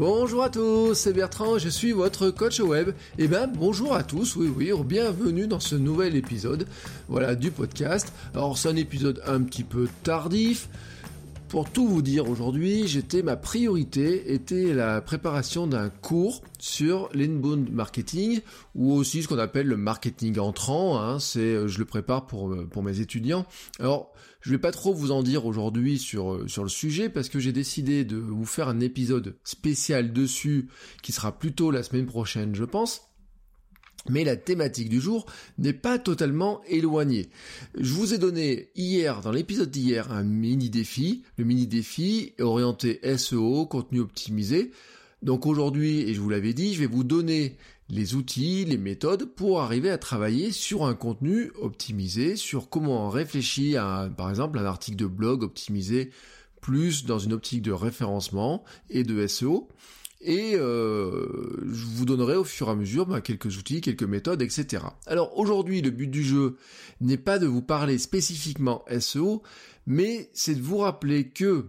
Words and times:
Bonjour 0.00 0.42
à 0.42 0.48
tous, 0.48 0.94
c'est 0.94 1.12
Bertrand, 1.12 1.58
je 1.58 1.68
suis 1.68 1.92
votre 1.92 2.30
coach 2.30 2.58
web. 2.60 2.92
Et 3.18 3.28
ben 3.28 3.46
bonjour 3.46 3.94
à 3.94 4.02
tous, 4.02 4.34
oui 4.34 4.48
oui, 4.48 4.72
bienvenue 4.82 5.46
dans 5.46 5.60
ce 5.60 5.74
nouvel 5.74 6.16
épisode 6.16 6.66
voilà, 7.06 7.34
du 7.34 7.50
podcast. 7.50 8.10
Alors 8.34 8.56
c'est 8.56 8.70
un 8.70 8.76
épisode 8.76 9.20
un 9.26 9.42
petit 9.42 9.62
peu 9.62 9.88
tardif. 10.02 10.70
Pour 11.50 11.68
tout 11.68 11.88
vous 11.88 12.00
dire 12.00 12.30
aujourd'hui, 12.30 12.86
j'étais 12.86 13.24
ma 13.24 13.36
priorité 13.36 14.32
était 14.32 14.72
la 14.72 15.00
préparation 15.00 15.66
d'un 15.66 15.88
cours 15.88 16.42
sur 16.60 17.08
l'inbound 17.12 17.72
marketing 17.72 18.38
ou 18.76 18.92
aussi 18.92 19.24
ce 19.24 19.28
qu'on 19.28 19.36
appelle 19.36 19.66
le 19.66 19.76
marketing 19.76 20.38
entrant. 20.38 21.00
Hein, 21.00 21.18
c'est 21.18 21.66
je 21.66 21.78
le 21.80 21.84
prépare 21.84 22.28
pour 22.28 22.56
pour 22.68 22.84
mes 22.84 23.00
étudiants. 23.00 23.46
Alors 23.80 24.12
je 24.40 24.52
vais 24.52 24.58
pas 24.58 24.70
trop 24.70 24.94
vous 24.94 25.10
en 25.10 25.24
dire 25.24 25.44
aujourd'hui 25.44 25.98
sur 25.98 26.48
sur 26.48 26.62
le 26.62 26.68
sujet 26.68 27.08
parce 27.08 27.28
que 27.28 27.40
j'ai 27.40 27.52
décidé 27.52 28.04
de 28.04 28.16
vous 28.16 28.46
faire 28.46 28.68
un 28.68 28.78
épisode 28.78 29.36
spécial 29.42 30.12
dessus 30.12 30.68
qui 31.02 31.10
sera 31.10 31.36
plutôt 31.36 31.72
la 31.72 31.82
semaine 31.82 32.06
prochaine, 32.06 32.54
je 32.54 32.64
pense. 32.64 33.09
Mais 34.08 34.24
la 34.24 34.36
thématique 34.36 34.88
du 34.88 35.00
jour 35.00 35.26
n'est 35.58 35.74
pas 35.74 35.98
totalement 35.98 36.62
éloignée. 36.68 37.28
Je 37.78 37.92
vous 37.92 38.14
ai 38.14 38.18
donné 38.18 38.70
hier, 38.74 39.20
dans 39.20 39.30
l'épisode 39.30 39.70
d'hier, 39.70 40.10
un 40.10 40.22
mini 40.22 40.70
défi. 40.70 41.22
Le 41.36 41.44
mini 41.44 41.66
défi 41.66 42.32
orienté 42.40 43.00
SEO, 43.16 43.66
contenu 43.66 44.00
optimisé. 44.00 44.70
Donc 45.22 45.44
aujourd'hui, 45.44 46.00
et 46.00 46.14
je 46.14 46.20
vous 46.20 46.30
l'avais 46.30 46.54
dit, 46.54 46.74
je 46.74 46.80
vais 46.80 46.86
vous 46.86 47.04
donner 47.04 47.56
les 47.90 48.14
outils, 48.14 48.64
les 48.64 48.78
méthodes 48.78 49.24
pour 49.24 49.60
arriver 49.60 49.90
à 49.90 49.98
travailler 49.98 50.52
sur 50.52 50.86
un 50.86 50.94
contenu 50.94 51.50
optimisé, 51.60 52.36
sur 52.36 52.70
comment 52.70 53.10
réfléchir 53.10 53.84
à, 53.84 54.08
par 54.08 54.30
exemple, 54.30 54.58
un 54.58 54.64
article 54.64 54.96
de 54.96 55.06
blog 55.06 55.42
optimisé 55.42 56.10
plus 56.60 57.04
dans 57.04 57.18
une 57.18 57.32
optique 57.32 57.62
de 57.62 57.72
référencement 57.72 58.64
et 58.90 59.02
de 59.02 59.26
SEO. 59.26 59.68
Et 60.20 60.52
euh, 60.54 61.26
je 61.72 61.86
vous 61.86 62.04
donnerai 62.04 62.36
au 62.36 62.44
fur 62.44 62.68
et 62.68 62.72
à 62.72 62.74
mesure 62.74 63.06
bah, 63.06 63.22
quelques 63.22 63.56
outils, 63.56 63.80
quelques 63.80 64.02
méthodes, 64.02 64.42
etc. 64.42 64.84
Alors 65.06 65.38
aujourd'hui, 65.38 65.80
le 65.80 65.90
but 65.90 66.08
du 66.08 66.22
jeu 66.22 66.56
n'est 67.00 67.16
pas 67.16 67.38
de 67.38 67.46
vous 67.46 67.62
parler 67.62 67.96
spécifiquement 67.96 68.84
SEO, 68.98 69.42
mais 69.86 70.30
c'est 70.34 70.54
de 70.54 70.60
vous 70.60 70.78
rappeler 70.78 71.30
que 71.30 71.64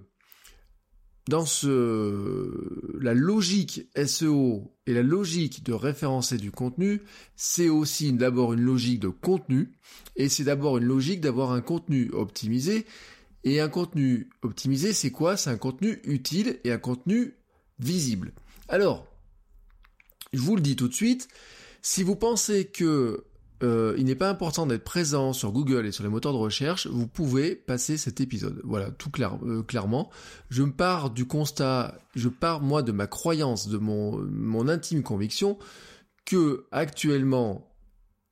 dans 1.29 1.45
ce, 1.45 2.97
la 2.99 3.13
logique 3.13 3.87
SEO 4.05 4.75
et 4.85 4.93
la 4.93 5.03
logique 5.03 5.63
de 5.63 5.71
référencer 5.71 6.37
du 6.37 6.51
contenu, 6.51 7.01
c'est 7.37 7.69
aussi 7.69 8.11
d'abord 8.11 8.51
une 8.51 8.61
logique 8.61 8.99
de 8.99 9.07
contenu, 9.07 9.71
et 10.17 10.27
c'est 10.27 10.43
d'abord 10.43 10.77
une 10.77 10.85
logique 10.85 11.21
d'avoir 11.21 11.51
un 11.51 11.61
contenu 11.61 12.09
optimisé. 12.11 12.85
Et 13.43 13.59
un 13.59 13.69
contenu 13.69 14.29
optimisé, 14.43 14.93
c'est 14.93 15.09
quoi? 15.09 15.35
C'est 15.35 15.49
un 15.49 15.57
contenu 15.57 15.99
utile 16.03 16.59
et 16.63 16.71
un 16.71 16.77
contenu 16.77 17.40
visible. 17.83 18.33
Alors, 18.69 19.07
je 20.33 20.39
vous 20.39 20.55
le 20.55 20.61
dis 20.61 20.75
tout 20.75 20.87
de 20.87 20.93
suite, 20.93 21.27
si 21.81 22.03
vous 22.03 22.15
pensez 22.15 22.65
que 22.65 23.25
euh, 23.63 23.93
il 23.97 24.05
n'est 24.05 24.15
pas 24.15 24.29
important 24.29 24.65
d'être 24.65 24.83
présent 24.83 25.33
sur 25.33 25.51
Google 25.51 25.85
et 25.85 25.91
sur 25.91 26.03
les 26.03 26.09
moteurs 26.09 26.33
de 26.33 26.37
recherche, 26.37 26.87
vous 26.87 27.07
pouvez 27.07 27.55
passer 27.55 27.97
cet 27.97 28.19
épisode. 28.19 28.59
Voilà, 28.63 28.89
tout 28.91 29.11
euh, 29.19 29.61
clairement. 29.63 30.09
Je 30.49 30.63
me 30.63 30.71
pars 30.71 31.11
du 31.11 31.25
constat, 31.25 31.95
je 32.15 32.29
pars 32.29 32.61
moi 32.61 32.81
de 32.81 32.91
ma 32.91 33.07
croyance, 33.07 33.67
de 33.67 33.77
mon, 33.77 34.17
mon 34.17 34.67
intime 34.67 35.03
conviction 35.03 35.59
que 36.25 36.65
actuellement 36.71 37.67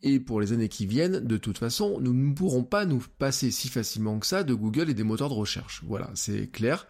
et 0.01 0.19
pour 0.19 0.39
les 0.39 0.53
années 0.53 0.69
qui 0.69 0.85
viennent, 0.85 1.19
de 1.19 1.38
toute 1.38 1.57
façon, 1.57 1.99
nous 1.99 2.13
ne 2.13 2.33
pourrons 2.33 2.63
pas 2.63 2.85
nous 2.85 3.03
passer 3.17 3.51
si 3.51 3.67
facilement 3.67 4.17
que 4.19 4.25
ça 4.25 4.43
de 4.43 4.53
Google 4.53 4.89
et 4.89 4.93
des 4.93 5.03
moteurs 5.03 5.29
de 5.29 5.33
recherche. 5.33 5.83
Voilà, 5.85 6.09
c'est 6.13 6.47
clair. 6.47 6.88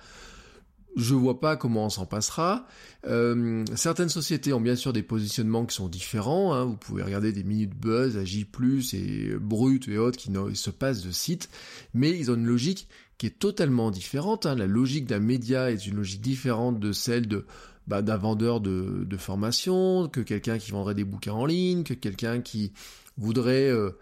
Je 0.96 1.14
vois 1.14 1.40
pas 1.40 1.56
comment 1.56 1.86
on 1.86 1.90
s'en 1.90 2.06
passera. 2.06 2.68
Euh, 3.06 3.64
certaines 3.76 4.10
sociétés 4.10 4.54
ont 4.54 4.62
bien 4.62 4.76
sûr 4.76 4.92
des 4.92 5.04
positionnements 5.04 5.66
qui 5.66 5.76
sont 5.76 5.88
différents. 5.88 6.54
Hein. 6.54 6.66
Vous 6.66 6.78
pouvez 6.78 7.04
regarder 7.04 7.32
des 7.32 7.44
minutes 7.44 7.76
buzz, 7.76 8.22
J+, 8.24 8.48
et 8.94 9.36
Brut 9.40 9.88
et 9.88 9.98
autres 9.98 10.18
qui 10.18 10.32
se 10.56 10.70
passent 10.70 11.04
de 11.04 11.12
sites, 11.12 11.50
mais 11.94 12.18
ils 12.18 12.32
ont 12.32 12.36
une 12.36 12.48
logique 12.48 12.88
qui 13.18 13.28
est 13.28 13.38
totalement 13.38 13.92
différente. 13.92 14.46
Hein. 14.46 14.56
La 14.56 14.68
logique 14.68 15.06
d'un 15.06 15.20
média 15.20 15.72
est 15.72 15.86
une 15.86 15.98
logique 15.98 16.22
différente 16.22 16.80
de 16.80 16.92
celle 16.92 17.28
de 17.28 17.46
bah, 17.86 18.02
d'un 18.02 18.18
vendeur 18.18 18.62
de, 18.62 19.04
de, 19.04 19.18
formation, 19.18 20.08
que 20.10 20.22
quelqu'un 20.22 20.60
qui 20.60 20.70
vendrait 20.70 20.94
des 20.94 21.04
bouquins 21.04 21.34
en 21.34 21.46
ligne, 21.48 21.84
que 21.84 21.96
quelqu'un 21.96 22.40
qui 22.40 22.72
voudrait 23.18 23.68
euh, 23.70 23.98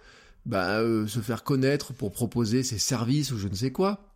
bah, 0.45 0.79
euh, 0.79 1.07
se 1.07 1.21
faire 1.21 1.43
connaître 1.43 1.93
pour 1.93 2.11
proposer 2.11 2.63
ses 2.63 2.79
services 2.79 3.31
ou 3.31 3.37
je 3.37 3.47
ne 3.47 3.55
sais 3.55 3.71
quoi. 3.71 4.06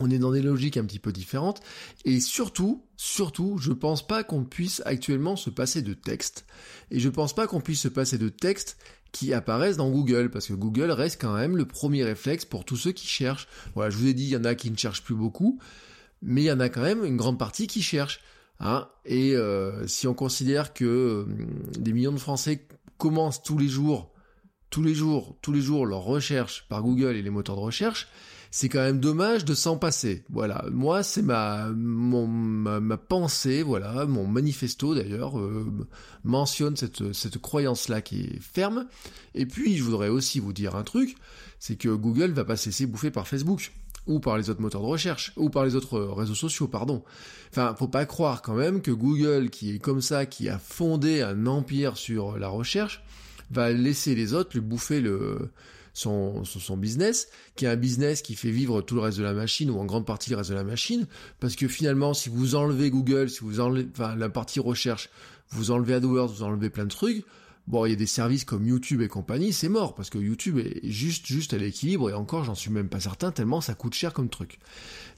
On 0.00 0.10
est 0.10 0.18
dans 0.18 0.32
des 0.32 0.42
logiques 0.42 0.76
un 0.76 0.84
petit 0.84 0.98
peu 0.98 1.12
différentes. 1.12 1.60
Et 2.04 2.20
surtout, 2.20 2.84
surtout, 2.96 3.58
je 3.58 3.72
pense 3.72 4.06
pas 4.06 4.24
qu'on 4.24 4.44
puisse 4.44 4.82
actuellement 4.84 5.36
se 5.36 5.50
passer 5.50 5.82
de 5.82 5.94
texte. 5.94 6.46
Et 6.90 7.00
je 7.00 7.08
pense 7.08 7.34
pas 7.34 7.46
qu'on 7.46 7.60
puisse 7.60 7.80
se 7.80 7.88
passer 7.88 8.18
de 8.18 8.28
texte 8.28 8.76
qui 9.12 9.32
apparaissent 9.32 9.78
dans 9.78 9.90
Google, 9.90 10.30
parce 10.30 10.46
que 10.46 10.52
Google 10.52 10.90
reste 10.90 11.20
quand 11.20 11.34
même 11.34 11.56
le 11.56 11.64
premier 11.64 12.04
réflexe 12.04 12.44
pour 12.44 12.64
tous 12.64 12.76
ceux 12.76 12.92
qui 12.92 13.06
cherchent. 13.06 13.48
Voilà, 13.74 13.90
je 13.90 13.96
vous 13.96 14.06
ai 14.06 14.14
dit, 14.14 14.24
il 14.24 14.30
y 14.30 14.36
en 14.36 14.44
a 14.44 14.54
qui 14.54 14.70
ne 14.70 14.76
cherchent 14.76 15.02
plus 15.02 15.14
beaucoup, 15.14 15.58
mais 16.20 16.42
il 16.42 16.46
y 16.46 16.52
en 16.52 16.60
a 16.60 16.68
quand 16.68 16.82
même 16.82 17.04
une 17.04 17.16
grande 17.16 17.38
partie 17.38 17.66
qui 17.66 17.82
cherchent. 17.82 18.20
Hein 18.60 18.88
et 19.04 19.34
euh, 19.34 19.86
si 19.86 20.06
on 20.06 20.14
considère 20.14 20.72
que 20.72 20.84
euh, 20.84 21.26
des 21.78 21.92
millions 21.92 22.12
de 22.12 22.18
Français 22.18 22.66
commencent 22.96 23.42
tous 23.42 23.58
les 23.58 23.68
jours, 23.68 24.12
tous 24.70 24.82
les 24.82 24.94
jours, 24.94 25.36
tous 25.42 25.52
les 25.52 25.60
jours 25.60 25.86
leur 25.86 26.00
recherche 26.00 26.66
par 26.68 26.82
Google 26.82 27.16
et 27.16 27.22
les 27.22 27.30
moteurs 27.30 27.56
de 27.56 27.60
recherche, 27.60 28.08
c'est 28.56 28.70
quand 28.70 28.80
même 28.80 29.00
dommage 29.00 29.44
de 29.44 29.52
s'en 29.52 29.76
passer. 29.76 30.24
Voilà, 30.30 30.64
moi 30.72 31.02
c'est 31.02 31.20
ma, 31.20 31.68
mon, 31.76 32.96
pensée, 33.06 33.62
voilà, 33.62 34.06
mon 34.06 34.26
manifesto 34.26 34.94
d'ailleurs 34.94 35.38
euh, 35.38 35.66
mentionne 36.24 36.74
cette, 36.74 37.12
cette 37.12 37.36
croyance-là 37.36 38.00
qui 38.00 38.22
est 38.22 38.40
ferme. 38.40 38.86
Et 39.34 39.44
puis 39.44 39.76
je 39.76 39.82
voudrais 39.82 40.08
aussi 40.08 40.40
vous 40.40 40.54
dire 40.54 40.74
un 40.74 40.84
truc, 40.84 41.16
c'est 41.58 41.76
que 41.76 41.90
Google 41.90 42.30
va 42.30 42.46
pas 42.46 42.56
cesser 42.56 42.86
bouffer 42.86 43.10
par 43.10 43.28
Facebook 43.28 43.72
ou 44.06 44.20
par 44.20 44.38
les 44.38 44.48
autres 44.48 44.62
moteurs 44.62 44.80
de 44.80 44.86
recherche, 44.86 45.34
ou 45.36 45.50
par 45.50 45.66
les 45.66 45.74
autres 45.74 45.98
réseaux 46.00 46.34
sociaux, 46.34 46.66
pardon. 46.66 47.04
Enfin, 47.50 47.74
faut 47.78 47.88
pas 47.88 48.06
croire 48.06 48.40
quand 48.40 48.54
même 48.54 48.80
que 48.80 48.90
Google, 48.90 49.50
qui 49.50 49.74
est 49.74 49.78
comme 49.80 50.00
ça, 50.00 50.24
qui 50.24 50.48
a 50.48 50.58
fondé 50.58 51.20
un 51.20 51.44
empire 51.46 51.98
sur 51.98 52.38
la 52.38 52.48
recherche, 52.48 53.02
va 53.50 53.70
laisser 53.70 54.14
les 54.14 54.32
autres 54.32 54.50
lui 54.54 54.60
bouffer 54.60 55.02
le, 55.02 55.50
son, 55.96 56.44
son, 56.44 56.76
business, 56.76 57.28
qui 57.54 57.64
est 57.64 57.68
un 57.68 57.76
business 57.76 58.20
qui 58.20 58.34
fait 58.34 58.50
vivre 58.50 58.82
tout 58.82 58.94
le 58.96 59.00
reste 59.00 59.16
de 59.16 59.22
la 59.22 59.32
machine 59.32 59.70
ou 59.70 59.78
en 59.78 59.86
grande 59.86 60.04
partie 60.04 60.28
le 60.28 60.36
reste 60.36 60.50
de 60.50 60.54
la 60.54 60.62
machine, 60.62 61.06
parce 61.40 61.56
que 61.56 61.68
finalement, 61.68 62.12
si 62.12 62.28
vous 62.28 62.54
enlevez 62.54 62.90
Google, 62.90 63.30
si 63.30 63.40
vous 63.40 63.60
enlevez, 63.60 63.88
enfin, 63.92 64.14
la 64.14 64.28
partie 64.28 64.60
recherche, 64.60 65.08
vous 65.48 65.70
enlevez 65.70 65.94
AdWords, 65.94 66.34
vous 66.34 66.42
enlevez 66.42 66.68
plein 66.68 66.84
de 66.84 66.90
trucs, 66.90 67.24
bon, 67.66 67.86
il 67.86 67.90
y 67.90 67.92
a 67.94 67.96
des 67.96 68.04
services 68.04 68.44
comme 68.44 68.66
YouTube 68.66 69.00
et 69.00 69.08
compagnie, 69.08 69.54
c'est 69.54 69.70
mort, 69.70 69.94
parce 69.94 70.10
que 70.10 70.18
YouTube 70.18 70.58
est 70.58 70.86
juste, 70.86 71.24
juste 71.24 71.54
à 71.54 71.56
l'équilibre, 71.56 72.10
et 72.10 72.12
encore, 72.12 72.44
j'en 72.44 72.54
suis 72.54 72.70
même 72.70 72.90
pas 72.90 73.00
certain, 73.00 73.32
tellement 73.32 73.62
ça 73.62 73.72
coûte 73.72 73.94
cher 73.94 74.12
comme 74.12 74.28
truc. 74.28 74.58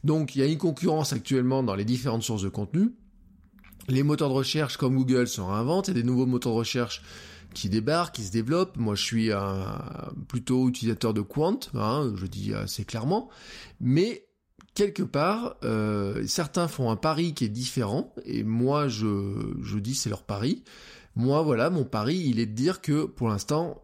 Donc, 0.05 0.37
il 0.37 0.39
y 0.39 0.43
a 0.43 0.47
une 0.47 0.59
concurrence 0.59 1.13
actuellement 1.13 1.65
dans 1.65 1.75
les 1.75 1.85
différentes 1.85 2.23
sources 2.23 2.43
de 2.43 2.51
contenu. 2.51 2.93
Les 3.89 4.05
moteurs 4.05 4.29
de 4.29 4.35
recherche 4.35 4.77
comme 4.77 4.95
Google 4.95 5.27
se 5.27 5.41
réinventent, 5.41 5.89
il 5.89 5.97
y 5.97 5.99
a 5.99 6.03
des 6.03 6.07
nouveaux 6.07 6.27
moteurs 6.27 6.53
de 6.53 6.59
recherche 6.59 7.03
qui 7.55 7.69
débarque, 7.69 8.17
qui 8.17 8.25
se 8.25 8.33
développe. 8.33 8.77
Moi, 8.77 8.95
je 8.95 9.03
suis 9.03 9.33
un, 9.33 9.81
plutôt 10.29 10.69
utilisateur 10.69 11.15
de 11.15 11.21
Quant, 11.21 11.61
hein, 11.75 12.13
je 12.17 12.27
dis 12.27 12.55
assez 12.55 12.85
clairement. 12.85 13.29
Mais 13.81 14.27
quelque 14.75 15.03
part, 15.03 15.57
euh, 15.65 16.25
certains 16.27 16.69
font 16.69 16.91
un 16.91 16.97
pari 16.97 17.35
qui 17.35 17.45
est 17.45 17.49
différent, 17.49 18.15
et 18.25 18.45
moi, 18.45 18.89
je, 18.89 19.55
je 19.63 19.79
dis 19.79 19.95
c'est 19.95 20.11
leur 20.11 20.23
pari. 20.23 20.63
Moi, 21.17 21.43
voilà, 21.43 21.69
mon 21.71 21.85
pari, 21.85 22.17
il 22.17 22.39
est 22.39 22.47
de 22.47 22.55
dire 22.55 22.81
que 22.81 23.05
pour 23.05 23.29
l'instant, 23.29 23.83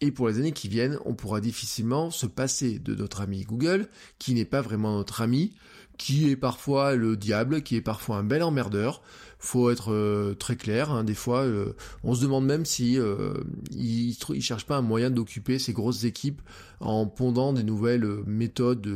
et 0.00 0.12
pour 0.12 0.28
les 0.28 0.38
années 0.38 0.52
qui 0.52 0.68
viennent, 0.68 0.98
on 1.04 1.14
pourra 1.14 1.40
difficilement 1.40 2.10
se 2.10 2.26
passer 2.26 2.78
de 2.78 2.94
notre 2.94 3.20
ami 3.20 3.42
Google, 3.42 3.88
qui 4.18 4.32
n'est 4.34 4.44
pas 4.44 4.60
vraiment 4.60 4.96
notre 4.96 5.22
ami, 5.22 5.56
qui 5.96 6.30
est 6.30 6.36
parfois 6.36 6.94
le 6.94 7.16
diable, 7.16 7.62
qui 7.62 7.74
est 7.74 7.80
parfois 7.80 8.18
un 8.18 8.24
bel 8.24 8.42
emmerdeur, 8.44 9.02
faut 9.38 9.70
être 9.70 9.92
euh, 9.92 10.34
très 10.34 10.56
clair. 10.56 10.90
Hein. 10.90 11.04
Des 11.04 11.14
fois, 11.14 11.42
euh, 11.42 11.74
on 12.02 12.14
se 12.14 12.22
demande 12.22 12.44
même 12.44 12.64
si 12.64 12.98
euh, 12.98 13.34
ils, 13.70 14.16
cherchent 14.40 14.66
pas 14.66 14.76
un 14.76 14.82
moyen 14.82 15.10
d'occuper 15.10 15.58
ces 15.58 15.72
grosses 15.72 16.04
équipes 16.04 16.42
en 16.80 17.06
pondant 17.06 17.52
des 17.52 17.62
nouvelles 17.62 18.06
méthodes 18.26 18.88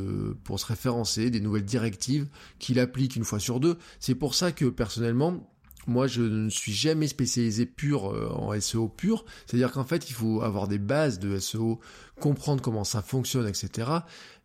pour 0.45 0.61
se 0.61 0.67
référencer, 0.67 1.31
des 1.31 1.41
nouvelles 1.41 1.65
directives 1.65 2.29
qu'il 2.59 2.79
applique 2.79 3.17
une 3.17 3.25
fois 3.25 3.39
sur 3.39 3.61
deux. 3.61 3.77
C'est 4.01 4.15
pour 4.15 4.35
ça 4.35 4.53
que 4.53 4.67
personnellement, 4.67 5.49
moi, 5.89 6.07
je 6.07 6.23
ne 6.23 6.49
suis 6.49 6.73
jamais 6.73 7.09
spécialisé 7.09 7.67
pur 7.67 8.05
en 8.37 8.59
SEO 8.61 8.87
pur. 8.87 9.25
C'est-à-dire 9.47 9.73
qu'en 9.73 9.85
fait, 9.85 10.11
il 10.11 10.13
faut 10.13 10.43
avoir 10.43 10.69
des 10.69 10.79
bases 10.79 11.19
de 11.19 11.41
SEO, 11.41 11.81
comprendre 12.21 12.63
comment 12.63 12.85
ça 12.85 13.03
fonctionne, 13.03 13.49
etc. 13.49 13.91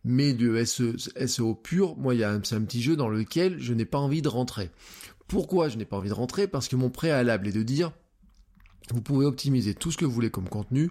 Mais 0.04 0.32
de 0.32 0.64
SEO 0.64 1.54
pur, 1.54 1.96
moi, 1.96 2.16
il 2.16 2.20
y 2.20 2.24
a 2.24 2.32
un 2.32 2.40
petit 2.40 2.82
jeu 2.82 2.96
dans 2.96 3.08
lequel 3.08 3.60
je 3.60 3.72
n'ai 3.72 3.84
pas 3.84 3.98
envie 3.98 4.22
de 4.22 4.28
rentrer. 4.28 4.70
Pourquoi 5.28 5.68
je 5.68 5.76
n'ai 5.76 5.84
pas 5.84 5.96
envie 5.96 6.08
de 6.08 6.14
rentrer 6.14 6.48
Parce 6.48 6.68
que 6.68 6.76
mon 6.76 6.90
préalable 6.90 7.48
est 7.48 7.52
de 7.52 7.62
dire, 7.62 7.92
vous 8.90 9.02
pouvez 9.02 9.26
optimiser 9.26 9.74
tout 9.74 9.92
ce 9.92 9.98
que 9.98 10.04
vous 10.04 10.10
voulez 10.10 10.30
comme 10.30 10.48
contenu, 10.48 10.90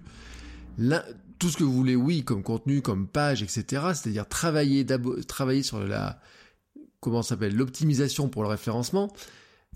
tout 1.40 1.50
ce 1.50 1.58
que 1.58 1.64
vous 1.64 1.74
voulez, 1.74 1.96
oui, 1.96 2.24
comme 2.24 2.44
contenu, 2.44 2.82
comme 2.82 3.08
page, 3.08 3.42
etc. 3.42 3.64
C'est-à-dire 3.94 4.28
travailler, 4.28 4.86
travailler 5.28 5.64
sur 5.64 5.80
la, 5.80 6.20
comment 7.00 7.24
s'appelle, 7.24 7.56
l'optimisation 7.56 8.30
pour 8.30 8.44
le 8.44 8.50
référencement 8.50 9.12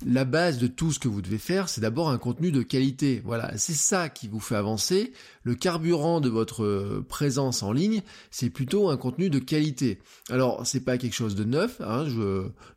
la 0.05 0.25
base 0.25 0.57
de 0.57 0.67
tout 0.67 0.91
ce 0.91 0.99
que 0.99 1.07
vous 1.07 1.21
devez 1.21 1.37
faire, 1.37 1.69
c'est 1.69 1.81
d'abord 1.81 2.09
un 2.09 2.17
contenu 2.17 2.51
de 2.51 2.61
qualité. 2.61 3.21
Voilà, 3.23 3.57
c'est 3.57 3.73
ça 3.73 4.09
qui 4.09 4.27
vous 4.27 4.39
fait 4.39 4.55
avancer. 4.55 5.13
Le 5.43 5.55
carburant 5.55 6.21
de 6.21 6.29
votre 6.29 6.63
euh, 6.63 7.05
présence 7.07 7.63
en 7.63 7.71
ligne, 7.71 8.01
c'est 8.29 8.49
plutôt 8.49 8.89
un 8.89 8.97
contenu 8.97 9.29
de 9.29 9.39
qualité. 9.39 9.99
Alors, 10.29 10.65
c'est 10.65 10.83
pas 10.83 10.97
quelque 10.97 11.13
chose 11.13 11.35
de 11.35 11.43
neuf. 11.43 11.81
Hein, 11.81 12.05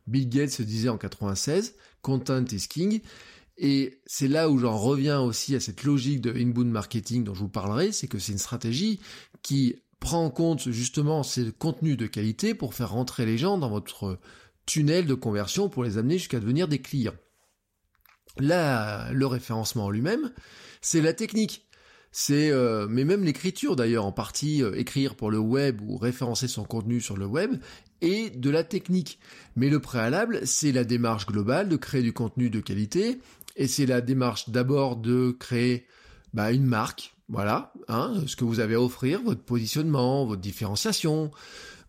Bill 0.07 0.29
Gates 0.29 0.51
se 0.51 0.63
disait 0.63 0.89
en 0.89 0.97
96, 0.97 1.75
content 2.01 2.45
is 2.51 2.67
king. 2.67 3.01
Et 3.57 3.99
c'est 4.05 4.27
là 4.27 4.49
où 4.49 4.57
j'en 4.59 4.77
reviens 4.77 5.21
aussi 5.21 5.55
à 5.55 5.59
cette 5.59 5.83
logique 5.83 6.21
de 6.21 6.33
inbound 6.33 6.69
marketing 6.69 7.23
dont 7.23 7.33
je 7.33 7.39
vous 7.39 7.49
parlerai, 7.49 7.91
c'est 7.91 8.07
que 8.07 8.19
c'est 8.19 8.33
une 8.33 8.37
stratégie 8.37 8.99
qui 9.41 9.77
prend 9.99 10.25
en 10.25 10.29
compte 10.29 10.69
justement 10.69 11.23
ces 11.23 11.51
contenus 11.51 11.97
de 11.97 12.05
qualité 12.05 12.53
pour 12.53 12.73
faire 12.73 12.91
rentrer 12.91 13.25
les 13.25 13.37
gens 13.37 13.57
dans 13.57 13.69
votre 13.69 14.19
tunnel 14.65 15.05
de 15.05 15.13
conversion 15.13 15.69
pour 15.69 15.83
les 15.83 15.97
amener 15.97 16.17
jusqu'à 16.17 16.39
devenir 16.39 16.67
des 16.67 16.79
clients. 16.79 17.15
Là, 18.39 19.11
le 19.13 19.25
référencement 19.25 19.85
en 19.85 19.89
lui-même, 19.89 20.31
c'est 20.81 21.01
la 21.01 21.13
technique. 21.13 21.67
C'est, 22.11 22.49
euh, 22.49 22.87
mais 22.89 23.03
même 23.03 23.25
l'écriture 23.25 23.75
d'ailleurs, 23.75 24.05
en 24.05 24.13
partie 24.13 24.63
euh, 24.63 24.73
écrire 24.75 25.15
pour 25.15 25.31
le 25.31 25.37
web 25.37 25.81
ou 25.81 25.97
référencer 25.97 26.47
son 26.47 26.63
contenu 26.63 27.01
sur 27.01 27.17
le 27.17 27.25
web, 27.25 27.55
et 28.01 28.29
de 28.29 28.49
la 28.49 28.63
technique. 28.63 29.19
Mais 29.55 29.69
le 29.69 29.79
préalable, 29.81 30.41
c'est 30.45 30.71
la 30.71 30.85
démarche 30.85 31.25
globale 31.25 31.67
de 31.67 31.75
créer 31.75 32.01
du 32.01 32.13
contenu 32.13 32.49
de 32.49 32.61
qualité, 32.61 33.19
et 33.57 33.67
c'est 33.67 33.85
la 33.85 33.99
démarche 33.99 34.49
d'abord 34.49 34.95
de 34.95 35.35
créer 35.37 35.87
bah, 36.33 36.51
une 36.51 36.65
marque, 36.65 37.15
voilà, 37.27 37.73
hein, 37.87 38.13
ce 38.27 38.35
que 38.35 38.45
vous 38.45 38.59
avez 38.59 38.75
à 38.75 38.81
offrir, 38.81 39.21
votre 39.21 39.43
positionnement, 39.43 40.25
votre 40.25 40.41
différenciation, 40.41 41.31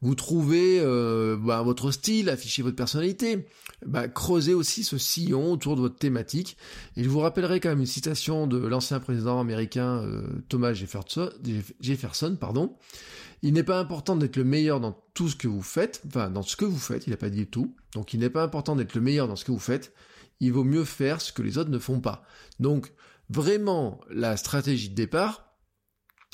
vous 0.06 0.14
trouvez 0.14 0.79
euh, 0.79 1.37
bah, 1.37 1.62
votre 1.62 1.91
style, 1.91 2.29
affichez 2.29 2.62
votre 2.62 2.76
personnalité, 2.76 3.49
bah, 3.85 4.06
creusez 4.06 4.55
aussi 4.55 4.85
ce 4.85 4.99
sillon 4.99 5.50
autour 5.50 5.75
de 5.75 5.81
votre 5.81 5.97
thématique. 5.97 6.56
Et 6.97 7.03
je 7.03 7.08
vous 7.08 7.19
rappellerai 7.19 7.58
quand 7.58 7.70
même 7.70 7.81
une 7.81 7.87
citation 7.87 8.47
de 8.47 8.56
l'ancien 8.56 9.00
président 9.00 9.41
américain 9.41 10.05
euh, 10.05 10.23
Thomas 10.49 10.75
Jefferson, 10.75 12.37
pardon. 12.38 12.76
Il 13.43 13.55
n'est 13.55 13.64
pas 13.64 13.81
important 13.81 14.14
d'être 14.14 14.37
le 14.37 14.44
meilleur 14.44 14.79
dans 14.79 14.97
tout 15.12 15.29
ce 15.29 15.35
que 15.35 15.49
vous 15.49 15.61
faites, 15.61 16.03
enfin 16.06 16.31
dans 16.31 16.43
ce 16.43 16.55
que 16.55 16.64
vous 16.64 16.79
faites, 16.79 17.08
il 17.08 17.11
n'a 17.11 17.17
pas 17.17 17.29
dit 17.29 17.49
tout, 17.49 17.75
donc 17.93 18.14
il 18.14 18.20
n'est 18.20 18.31
pas 18.31 18.44
important 18.44 18.76
d'être 18.76 18.94
le 18.94 19.00
meilleur 19.00 19.26
dans 19.26 19.37
ce 19.37 19.44
que 19.44 19.50
vous 19.50 19.58
faites, 19.58 19.93
il 20.38 20.53
vaut 20.53 20.62
mieux 20.62 20.85
faire 20.85 21.20
ce 21.20 21.32
que 21.32 21.43
les 21.43 21.58
autres 21.58 21.70
ne 21.70 21.81
font 21.81 21.99
pas. 21.99 22.23
Donc 22.61 22.93
vraiment, 23.29 24.00
la 24.08 24.37
stratégie 24.37 24.88
de 24.88 24.94
départ, 24.94 25.45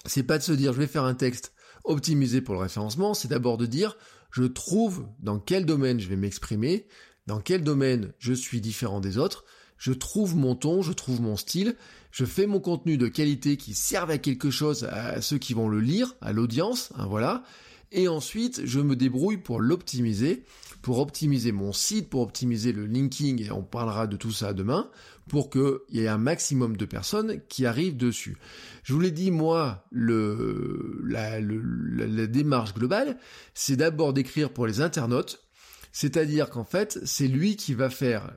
c'est 0.06 0.22
pas 0.22 0.38
de 0.38 0.42
se 0.42 0.52
dire 0.52 0.72
je 0.72 0.78
vais 0.78 0.86
faire 0.86 1.04
un 1.04 1.14
texte 1.14 1.52
Optimiser 1.84 2.40
pour 2.40 2.54
le 2.54 2.60
référencement, 2.60 3.12
c'est 3.12 3.28
d'abord 3.28 3.58
de 3.58 3.66
dire 3.66 3.96
je 4.30 4.44
trouve 4.44 5.06
dans 5.18 5.40
quel 5.40 5.66
domaine 5.66 5.98
je 5.98 6.08
vais 6.08 6.16
m'exprimer, 6.16 6.86
dans 7.26 7.40
quel 7.40 7.64
domaine 7.64 8.12
je 8.18 8.32
suis 8.32 8.60
différent 8.60 9.00
des 9.00 9.18
autres, 9.18 9.44
je 9.78 9.92
trouve 9.92 10.36
mon 10.36 10.54
ton, 10.54 10.80
je 10.82 10.92
trouve 10.92 11.20
mon 11.20 11.36
style, 11.36 11.74
je 12.12 12.24
fais 12.24 12.46
mon 12.46 12.60
contenu 12.60 12.96
de 12.98 13.08
qualité 13.08 13.56
qui 13.56 13.74
serve 13.74 14.10
à 14.10 14.18
quelque 14.18 14.50
chose 14.50 14.84
à 14.84 15.20
ceux 15.20 15.38
qui 15.38 15.54
vont 15.54 15.68
le 15.68 15.80
lire, 15.80 16.14
à 16.20 16.32
l'audience, 16.32 16.92
hein, 16.96 17.06
voilà, 17.06 17.42
et 17.90 18.06
ensuite 18.06 18.62
je 18.64 18.78
me 18.78 18.94
débrouille 18.94 19.38
pour 19.38 19.60
l'optimiser, 19.60 20.44
pour 20.82 21.00
optimiser 21.00 21.50
mon 21.50 21.72
site, 21.72 22.08
pour 22.08 22.22
optimiser 22.22 22.72
le 22.72 22.86
linking, 22.86 23.42
et 23.42 23.50
on 23.50 23.62
parlera 23.62 24.06
de 24.06 24.16
tout 24.16 24.32
ça 24.32 24.52
demain, 24.52 24.88
pour 25.28 25.50
qu'il 25.50 25.78
y 25.90 26.00
ait 26.00 26.08
un 26.08 26.18
maximum 26.18 26.76
de 26.76 26.84
personnes 26.84 27.40
qui 27.48 27.66
arrivent 27.66 27.96
dessus. 27.96 28.36
Je 28.82 28.92
vous 28.92 29.00
l'ai 29.00 29.10
dit, 29.10 29.30
moi, 29.30 29.86
le, 29.90 31.00
la, 31.06 31.40
la 31.40 32.26
démarche 32.26 32.74
globale, 32.74 33.18
c'est 33.54 33.76
d'abord 33.76 34.12
d'écrire 34.12 34.52
pour 34.52 34.66
les 34.66 34.80
internautes, 34.80 35.46
c'est-à-dire 35.92 36.50
qu'en 36.50 36.64
fait, 36.64 36.98
c'est 37.04 37.28
lui 37.28 37.56
qui 37.56 37.74
va 37.74 37.90
faire 37.90 38.36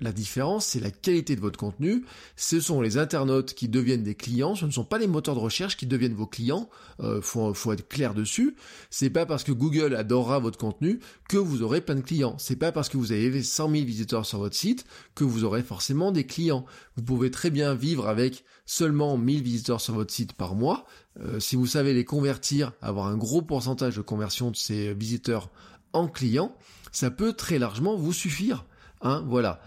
la 0.00 0.12
différence, 0.12 0.66
c'est 0.66 0.80
la 0.80 0.90
qualité 0.90 1.36
de 1.36 1.40
votre 1.40 1.58
contenu. 1.58 2.04
Ce 2.36 2.58
sont 2.60 2.80
les 2.80 2.98
internautes 2.98 3.54
qui 3.54 3.68
deviennent 3.68 4.02
des 4.02 4.16
clients. 4.16 4.54
Ce 4.56 4.66
ne 4.66 4.70
sont 4.70 4.84
pas 4.84 4.98
les 4.98 5.06
moteurs 5.06 5.36
de 5.36 5.40
recherche 5.40 5.76
qui 5.76 5.86
deviennent 5.86 6.14
vos 6.14 6.26
clients. 6.26 6.68
Euh, 7.00 7.20
faut, 7.22 7.72
être 7.72 7.88
clair 7.88 8.12
dessus. 8.12 8.56
C'est 8.90 9.10
pas 9.10 9.24
parce 9.24 9.44
que 9.44 9.52
Google 9.52 9.94
adorera 9.94 10.40
votre 10.40 10.58
contenu 10.58 10.98
que 11.28 11.36
vous 11.36 11.62
aurez 11.62 11.80
plein 11.80 11.94
de 11.94 12.00
clients. 12.00 12.34
C'est 12.38 12.56
pas 12.56 12.72
parce 12.72 12.88
que 12.88 12.96
vous 12.96 13.12
avez 13.12 13.42
100 13.42 13.70
000 13.70 13.84
visiteurs 13.84 14.26
sur 14.26 14.40
votre 14.40 14.56
site 14.56 14.84
que 15.14 15.24
vous 15.24 15.44
aurez 15.44 15.62
forcément 15.62 16.10
des 16.10 16.24
clients. 16.24 16.64
Vous 16.96 17.02
pouvez 17.02 17.30
très 17.30 17.50
bien 17.50 17.74
vivre 17.74 18.08
avec 18.08 18.44
seulement 18.66 19.16
1000 19.16 19.42
visiteurs 19.42 19.80
sur 19.80 19.94
votre 19.94 20.12
site 20.12 20.32
par 20.32 20.56
mois. 20.56 20.86
Euh, 21.20 21.38
si 21.38 21.54
vous 21.54 21.66
savez 21.66 21.94
les 21.94 22.04
convertir, 22.04 22.72
avoir 22.82 23.06
un 23.06 23.16
gros 23.16 23.42
pourcentage 23.42 23.96
de 23.96 24.02
conversion 24.02 24.50
de 24.50 24.56
ces 24.56 24.92
visiteurs 24.92 25.50
en 25.92 26.08
clients, 26.08 26.56
ça 26.90 27.10
peut 27.12 27.32
très 27.32 27.60
largement 27.60 27.96
vous 27.96 28.12
suffire. 28.12 28.64
Hein, 29.04 29.24
voilà. 29.28 29.60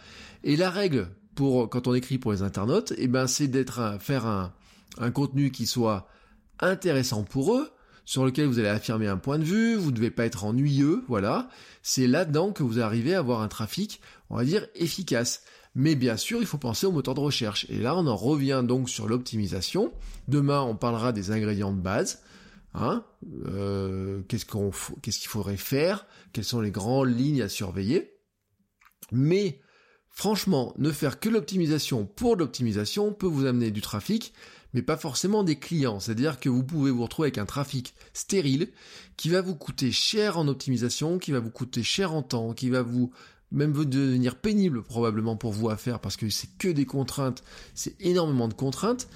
Et 0.44 0.58
la 0.58 0.70
règle 0.70 1.10
pour 1.36 1.70
quand 1.70 1.88
on 1.88 1.94
écrit 1.94 2.18
pour 2.18 2.34
les 2.34 2.42
internautes, 2.42 2.94
eh 2.98 3.08
ben 3.08 3.28
c'est 3.28 3.48
d'être 3.48 3.98
faire 4.00 4.26
un, 4.26 4.52
un 4.98 5.12
contenu 5.12 5.52
qui 5.52 5.68
soit 5.68 6.08
intéressant 6.60 7.24
pour 7.24 7.56
eux, 7.56 7.70
sur 8.06 8.26
lequel 8.26 8.48
vous 8.48 8.58
allez 8.58 8.70
affirmer 8.70 9.08
un 9.08 9.18
point 9.18 9.38
de 9.38 9.44
vue, 9.44 9.76
vous 9.76 9.92
ne 9.92 9.96
devez 9.96 10.12
pas 10.12 10.26
être 10.26 10.46
ennuyeux, 10.46 11.04
voilà. 11.08 11.50
C'est 11.84 12.08
là-dedans 12.08 12.52
que 12.52 12.64
vous 12.64 12.80
arrivez 12.80 13.14
à 13.14 13.20
avoir 13.20 13.42
un 13.42 13.48
trafic, 13.48 14.02
on 14.30 14.38
va 14.38 14.46
dire, 14.46 14.66
efficace. 14.76 15.44
Mais 15.76 15.94
bien 15.94 16.18
sûr, 16.18 16.40
il 16.40 16.48
faut 16.48 16.58
penser 16.58 16.88
au 16.88 16.92
moteur 16.92 17.14
de 17.14 17.20
recherche. 17.20 17.68
Et 17.70 17.78
là, 17.78 17.96
on 17.96 18.08
en 18.08 18.16
revient 18.16 18.64
donc 18.66 18.90
sur 18.90 19.08
l'optimisation. 19.08 19.94
Demain, 20.28 20.62
on 20.62 20.76
parlera 20.76 21.12
des 21.12 21.30
ingrédients 21.32 21.72
de 21.72 21.80
base. 21.80 22.24
Hein 22.74 23.04
euh, 23.46 24.22
qu'est-ce 24.28 24.46
qu'on 24.46 24.72
qu'est-ce 25.02 25.20
qu'il 25.20 25.30
faudrait 25.30 25.58
faire? 25.58 26.08
Quelles 26.34 26.44
sont 26.44 26.62
les 26.62 26.72
grandes 26.72 27.16
lignes 27.16 27.44
à 27.44 27.50
surveiller? 27.50 28.17
Mais 29.12 29.60
franchement, 30.10 30.74
ne 30.78 30.92
faire 30.92 31.20
que 31.20 31.30
l'optimisation 31.30 32.06
pour 32.06 32.36
l'optimisation 32.36 33.14
peut 33.14 33.28
vous 33.28 33.46
amener 33.46 33.72
du 33.72 33.82
trafic, 33.82 34.34
mais 34.74 34.82
pas 34.82 34.98
forcément 34.98 35.44
des 35.44 35.58
clients. 35.58 36.00
C'est-à-dire 36.00 36.40
que 36.40 36.50
vous 36.50 36.64
pouvez 36.64 36.92
vous 36.92 37.04
retrouver 37.04 37.28
avec 37.28 37.38
un 37.38 37.46
trafic 37.46 37.94
stérile 38.14 38.70
qui 39.16 39.30
va 39.30 39.42
vous 39.42 39.56
coûter 39.56 39.92
cher 39.92 40.38
en 40.38 40.48
optimisation, 40.48 41.20
qui 41.20 41.32
va 41.32 41.40
vous 41.40 41.50
coûter 41.50 41.84
cher 41.84 42.14
en 42.14 42.22
temps, 42.22 42.54
qui 42.54 42.70
va 42.70 42.82
vous 42.82 43.12
même 43.52 43.74
devenir 43.86 44.36
pénible 44.36 44.84
probablement 44.84 45.38
pour 45.38 45.54
vous 45.54 45.70
à 45.70 45.78
faire 45.78 46.00
parce 46.00 46.18
que 46.18 46.30
c'est 46.30 46.50
que 46.58 46.68
des 46.68 46.86
contraintes, 46.86 47.44
c'est 47.76 47.96
énormément 48.02 48.48
de 48.48 48.54
contraintes. 48.54 49.08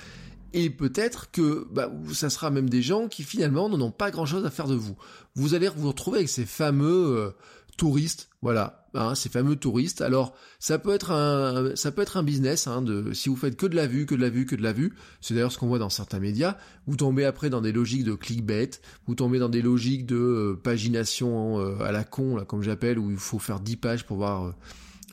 Et 0.53 0.69
peut-être 0.69 1.31
que 1.31 1.67
bah, 1.71 1.91
ça 2.13 2.29
sera 2.29 2.49
même 2.49 2.69
des 2.69 2.81
gens 2.81 3.07
qui 3.07 3.23
finalement 3.23 3.69
n'en 3.69 3.79
ont 3.79 3.91
pas 3.91 4.11
grand-chose 4.11 4.45
à 4.45 4.49
faire 4.49 4.67
de 4.67 4.75
vous. 4.75 4.97
Vous 5.35 5.53
allez 5.53 5.69
vous 5.69 5.87
retrouver 5.87 6.19
avec 6.19 6.29
ces 6.29 6.45
fameux 6.45 7.17
euh, 7.17 7.31
touristes, 7.77 8.29
voilà, 8.41 8.80
hein, 8.93 9.15
ces 9.15 9.29
fameux 9.29 9.55
touristes. 9.55 10.01
Alors, 10.01 10.33
ça 10.59 10.79
peut 10.79 10.93
être 10.93 11.11
un, 11.11 11.75
ça 11.75 11.91
peut 11.91 12.01
être 12.01 12.17
un 12.17 12.23
business, 12.23 12.67
hein, 12.67 12.81
de, 12.81 13.13
si 13.13 13.29
vous 13.29 13.35
faites 13.35 13.55
que 13.55 13.65
de 13.65 13.75
la 13.75 13.87
vue, 13.87 14.05
que 14.05 14.15
de 14.15 14.21
la 14.21 14.29
vue, 14.29 14.45
que 14.45 14.55
de 14.55 14.63
la 14.63 14.73
vue. 14.73 14.93
C'est 15.21 15.33
d'ailleurs 15.33 15.51
ce 15.51 15.57
qu'on 15.57 15.67
voit 15.67 15.79
dans 15.79 15.89
certains 15.89 16.19
médias. 16.19 16.57
Vous 16.87 16.95
tombez 16.95 17.25
après 17.25 17.49
dans 17.49 17.61
des 17.61 17.71
logiques 17.71 18.03
de 18.03 18.13
clickbait, 18.13 18.71
vous 19.07 19.15
tombez 19.15 19.39
dans 19.39 19.49
des 19.49 19.61
logiques 19.61 20.05
de 20.05 20.15
euh, 20.15 20.59
pagination 20.61 21.59
euh, 21.59 21.81
à 21.83 21.91
la 21.91 22.03
con, 22.03 22.35
là, 22.35 22.45
comme 22.45 22.63
j'appelle, 22.63 22.99
où 22.99 23.11
il 23.11 23.17
faut 23.17 23.39
faire 23.39 23.59
10 23.59 23.77
pages 23.77 24.05
pour 24.05 24.17
voir, 24.17 24.53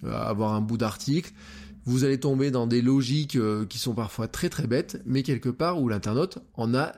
euh, 0.05 0.13
avoir 0.13 0.55
un 0.55 0.61
bout 0.61 0.79
d'article. 0.79 1.33
Vous 1.85 2.05
allez 2.05 2.21
tomber 2.21 2.51
dans 2.51 2.67
des 2.67 2.83
logiques 2.83 3.39
qui 3.71 3.79
sont 3.79 3.95
parfois 3.95 4.29
très 4.29 4.51
très 4.51 4.67
bêtes, 4.67 5.01
mais 5.07 5.23
quelque 5.23 5.49
part 5.49 5.81
où 5.81 5.89
l'internaute 5.89 6.39
en 6.53 6.75
a 6.75 6.93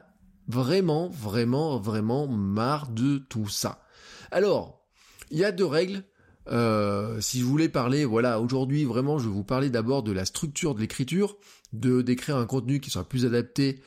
vraiment, 0.49 1.09
vraiment, 1.09 1.79
vraiment 1.79 2.27
marre 2.27 2.89
de 2.89 3.19
tout 3.19 3.49
ça. 3.49 3.85
Alors, 4.33 4.85
il 5.31 5.39
y 5.39 5.45
a 5.45 5.53
deux 5.53 5.67
règles. 5.67 6.03
Euh, 6.49 7.21
si 7.21 7.41
je 7.41 7.45
voulais 7.45 7.69
parler, 7.69 8.05
voilà, 8.05 8.41
aujourd'hui 8.41 8.85
vraiment, 8.85 9.19
je 9.19 9.29
vais 9.29 9.35
vous 9.35 9.45
parler 9.45 9.71
d'abord 9.71 10.03
de 10.03 10.13
la 10.13 10.25
structure 10.25 10.75
de 10.75 10.81
l'écriture, 10.81 11.37
de 11.73 12.03
d'écrire 12.03 12.37
un 12.37 12.47
contenu 12.47 12.81
qui 12.81 12.91
soit 12.91 13.09
plus 13.09 13.27
adapté, 13.27 13.81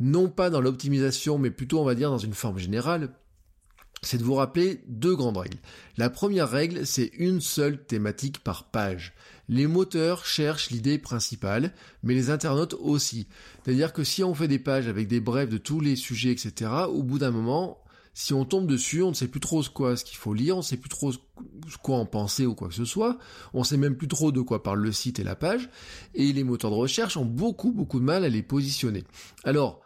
non 0.00 0.28
pas 0.28 0.50
dans 0.50 0.60
l'optimisation, 0.60 1.38
mais 1.38 1.50
plutôt, 1.50 1.80
on 1.80 1.84
va 1.84 1.94
dire, 1.94 2.10
dans 2.10 2.18
une 2.18 2.34
forme 2.34 2.58
générale. 2.58 3.10
c'est 4.02 4.18
de 4.18 4.24
vous 4.24 4.34
rappeler 4.34 4.82
deux 4.86 5.16
grandes 5.16 5.38
règles. 5.38 5.56
La 5.96 6.10
première 6.10 6.50
règle, 6.50 6.86
c'est 6.86 7.10
une 7.16 7.40
seule 7.40 7.82
thématique 7.86 8.40
par 8.40 8.64
page. 8.64 9.14
Les 9.48 9.66
moteurs 9.66 10.26
cherchent 10.26 10.70
l'idée 10.70 10.98
principale, 10.98 11.72
mais 12.02 12.12
les 12.14 12.28
internautes 12.30 12.74
aussi. 12.80 13.28
C'est-à-dire 13.62 13.94
que 13.94 14.04
si 14.04 14.22
on 14.22 14.34
fait 14.34 14.48
des 14.48 14.58
pages 14.58 14.88
avec 14.88 15.08
des 15.08 15.20
brèves 15.20 15.48
de 15.48 15.58
tous 15.58 15.80
les 15.80 15.96
sujets, 15.96 16.32
etc., 16.32 16.70
au 16.88 17.02
bout 17.02 17.18
d'un 17.18 17.30
moment, 17.30 17.78
si 18.14 18.32
on 18.32 18.44
tombe 18.44 18.66
dessus, 18.68 19.02
on 19.02 19.10
ne 19.10 19.14
sait 19.14 19.26
plus 19.26 19.40
trop 19.40 19.62
ce 19.62 20.04
qu'il 20.04 20.16
faut 20.16 20.34
lire, 20.34 20.54
on 20.54 20.60
ne 20.60 20.64
sait 20.64 20.76
plus 20.76 20.88
trop 20.88 21.12
quoi 21.82 21.98
en 21.98 22.06
penser 22.06 22.46
ou 22.46 22.54
quoi 22.54 22.68
que 22.68 22.74
ce 22.74 22.84
soit, 22.84 23.18
on 23.52 23.60
ne 23.60 23.64
sait 23.64 23.76
même 23.76 23.96
plus 23.96 24.08
trop 24.08 24.30
de 24.30 24.40
quoi 24.40 24.62
parle 24.62 24.80
le 24.80 24.92
site 24.92 25.18
et 25.18 25.24
la 25.24 25.34
page, 25.34 25.68
et 26.14 26.32
les 26.32 26.44
moteurs 26.44 26.70
de 26.70 26.76
recherche 26.76 27.16
ont 27.16 27.24
beaucoup 27.24 27.72
beaucoup 27.72 27.98
de 27.98 28.04
mal 28.04 28.24
à 28.24 28.28
les 28.28 28.42
positionner. 28.42 29.02
Alors, 29.42 29.80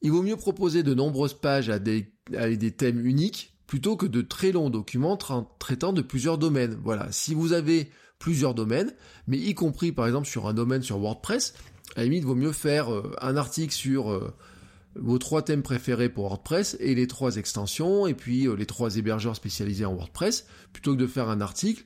il 0.00 0.12
vaut 0.12 0.22
mieux 0.22 0.36
proposer 0.36 0.82
de 0.82 0.94
nombreuses 0.94 1.34
pages 1.34 1.68
à 1.70 1.78
des, 1.78 2.12
à 2.36 2.48
des 2.48 2.70
thèmes 2.70 3.04
uniques 3.04 3.54
plutôt 3.66 3.96
que 3.96 4.06
de 4.06 4.20
très 4.20 4.52
longs 4.52 4.70
documents 4.70 5.16
traitant 5.58 5.92
de 5.92 6.02
plusieurs 6.02 6.38
domaines. 6.38 6.78
Voilà, 6.84 7.10
si 7.10 7.34
vous 7.34 7.52
avez 7.52 7.90
plusieurs 8.18 8.54
domaines, 8.54 8.92
mais 9.26 9.38
y 9.38 9.54
compris 9.54 9.90
par 9.90 10.06
exemple 10.06 10.28
sur 10.28 10.46
un 10.46 10.54
domaine 10.54 10.82
sur 10.82 10.98
WordPress, 10.98 11.54
à 11.96 12.00
la 12.00 12.04
limite, 12.04 12.22
il 12.22 12.26
vaut 12.26 12.34
mieux 12.34 12.52
faire 12.52 12.92
euh, 12.92 13.12
un 13.20 13.36
article 13.36 13.72
sur 13.72 14.10
euh, 14.10 14.32
vos 14.94 15.18
trois 15.18 15.42
thèmes 15.42 15.62
préférés 15.62 16.08
pour 16.08 16.24
WordPress 16.24 16.76
et 16.80 16.94
les 16.94 17.06
trois 17.06 17.36
extensions 17.36 18.06
et 18.06 18.14
puis 18.14 18.46
euh, 18.46 18.54
les 18.54 18.66
trois 18.66 18.96
hébergeurs 18.96 19.36
spécialisés 19.36 19.84
en 19.84 19.94
WordPress, 19.94 20.46
plutôt 20.72 20.94
que 20.94 21.00
de 21.00 21.06
faire 21.06 21.28
un 21.28 21.40
article 21.40 21.84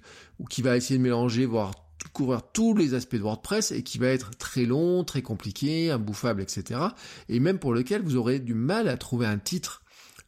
qui 0.51 0.63
va 0.63 0.77
essayer 0.77 0.99
de 0.99 1.03
mélanger, 1.03 1.47
voire 1.47 1.73
couvrir 2.13 2.43
tous 2.53 2.75
les 2.75 2.95
aspects 2.95 3.17
de 3.17 3.23
WordPress 3.23 3.73
et 3.73 3.83
qui 3.83 3.99
va 3.99 4.09
être 4.09 4.31
très 4.39 4.65
long, 4.65 5.05
très 5.05 5.23
compliqué, 5.23 5.91
imbouffable, 5.91 6.43
etc. 6.43 6.81
Et 7.29 7.41
même 7.41 7.59
pour 7.59 7.75
lequel 7.75 8.03
vous 8.03 8.17
aurez 8.17 8.39
du 8.39 8.55
mal 8.55 8.89
à 8.89 8.97
trouver 8.97 9.27
un 9.27 9.39
titre 9.39 9.83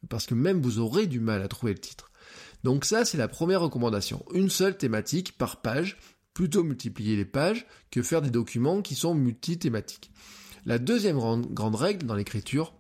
parce 0.09 0.27
que 0.27 0.35
même 0.35 0.61
vous 0.61 0.79
aurez 0.79 1.07
du 1.07 1.21
mal 1.21 1.43
à 1.43 1.49
trouver 1.49 1.73
le 1.73 1.79
titre. 1.79 2.11
Donc 2.65 2.85
ça, 2.85 3.05
c'est 3.05 3.19
la 3.19 3.29
première 3.29 3.61
recommandation. 3.61 4.25
Une 4.33 4.51
seule 4.51 4.77
thématique 4.77 5.37
par 5.39 5.61
page, 5.61 5.99
plutôt 6.35 6.63
multiplier 6.63 7.17
les 7.17 7.25
pages 7.25 7.67
que 7.91 8.03
faire 8.03 8.23
des 8.23 8.31
documents 8.31 8.83
qui 8.83 8.95
sont 8.95 9.15
multi-thématiques. 9.15 10.11
La 10.69 10.79
deuxième 10.79 11.19
grande 11.55 11.77
règle 11.77 12.05
dans 12.05 12.15
l'écriture, 12.15 12.75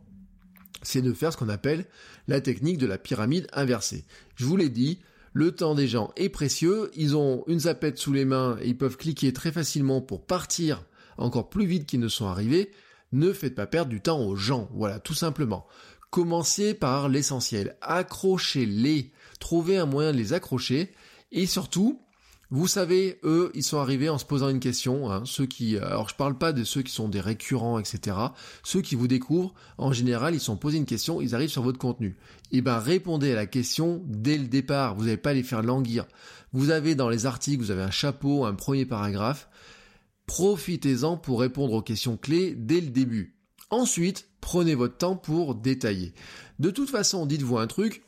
c'est 0.82 1.00
de 1.00 1.14
faire 1.14 1.32
ce 1.32 1.38
qu'on 1.38 1.48
appelle 1.48 1.86
la 2.26 2.42
technique 2.42 2.76
de 2.76 2.86
la 2.86 2.98
pyramide 2.98 3.46
inversée. 3.54 4.04
Je 4.36 4.44
vous 4.44 4.58
l'ai 4.58 4.68
dit, 4.68 4.98
le 5.32 5.52
temps 5.52 5.74
des 5.74 5.88
gens 5.88 6.12
est 6.14 6.28
précieux, 6.28 6.90
ils 6.94 7.16
ont 7.16 7.44
une 7.46 7.60
zapette 7.60 7.96
sous 7.96 8.12
les 8.12 8.26
mains 8.26 8.58
et 8.60 8.68
ils 8.68 8.76
peuvent 8.76 8.98
cliquer 8.98 9.32
très 9.32 9.52
facilement 9.52 10.02
pour 10.02 10.26
partir 10.26 10.84
encore 11.16 11.48
plus 11.48 11.64
vite 11.64 11.86
qu'ils 11.86 12.00
ne 12.00 12.08
sont 12.08 12.26
arrivés. 12.26 12.72
Ne 13.12 13.32
faites 13.32 13.54
pas 13.54 13.66
perdre 13.66 13.88
du 13.88 14.02
temps 14.02 14.20
aux 14.20 14.36
gens, 14.36 14.68
voilà, 14.74 15.00
tout 15.00 15.14
simplement. 15.14 15.66
Commencez 16.10 16.74
par 16.74 17.08
l'essentiel. 17.08 17.78
Accrochez-les. 17.80 19.12
Trouvez 19.40 19.78
un 19.78 19.86
moyen 19.86 20.12
de 20.12 20.18
les 20.18 20.34
accrocher. 20.34 20.92
Et 21.32 21.46
surtout, 21.46 22.02
vous 22.50 22.66
savez, 22.66 23.18
eux, 23.24 23.50
ils 23.54 23.62
sont 23.62 23.78
arrivés 23.78 24.08
en 24.08 24.16
se 24.16 24.24
posant 24.24 24.48
une 24.48 24.60
question. 24.60 25.10
Hein, 25.10 25.22
ceux 25.26 25.44
qui, 25.44 25.76
alors 25.76 26.08
je 26.08 26.14
parle 26.14 26.38
pas 26.38 26.52
de 26.54 26.64
ceux 26.64 26.80
qui 26.80 26.92
sont 26.92 27.08
des 27.10 27.20
récurrents, 27.20 27.78
etc. 27.78 28.16
Ceux 28.62 28.80
qui 28.80 28.94
vous 28.94 29.06
découvrent, 29.06 29.52
en 29.76 29.92
général, 29.92 30.34
ils 30.34 30.40
sont 30.40 30.56
posés 30.56 30.78
une 30.78 30.86
question, 30.86 31.20
ils 31.20 31.34
arrivent 31.34 31.50
sur 31.50 31.62
votre 31.62 31.78
contenu. 31.78 32.16
Et 32.50 32.58
eh 32.58 32.60
ben, 32.62 32.78
répondez 32.78 33.32
à 33.32 33.34
la 33.34 33.46
question 33.46 34.02
dès 34.06 34.38
le 34.38 34.46
départ. 34.46 34.94
Vous 34.94 35.04
n'allez 35.04 35.18
pas 35.18 35.34
les 35.34 35.42
faire 35.42 35.62
languir. 35.62 36.06
Vous 36.52 36.70
avez 36.70 36.94
dans 36.94 37.10
les 37.10 37.26
articles, 37.26 37.62
vous 37.62 37.70
avez 37.70 37.82
un 37.82 37.90
chapeau, 37.90 38.46
un 38.46 38.54
premier 38.54 38.86
paragraphe. 38.86 39.50
Profitez-en 40.26 41.18
pour 41.18 41.40
répondre 41.40 41.74
aux 41.74 41.82
questions 41.82 42.16
clés 42.16 42.54
dès 42.56 42.80
le 42.80 42.88
début. 42.88 43.36
Ensuite, 43.68 44.28
prenez 44.40 44.74
votre 44.74 44.96
temps 44.96 45.16
pour 45.16 45.54
détailler. 45.54 46.14
De 46.58 46.70
toute 46.70 46.88
façon, 46.88 47.26
dites-vous 47.26 47.58
un 47.58 47.66
truc, 47.66 48.02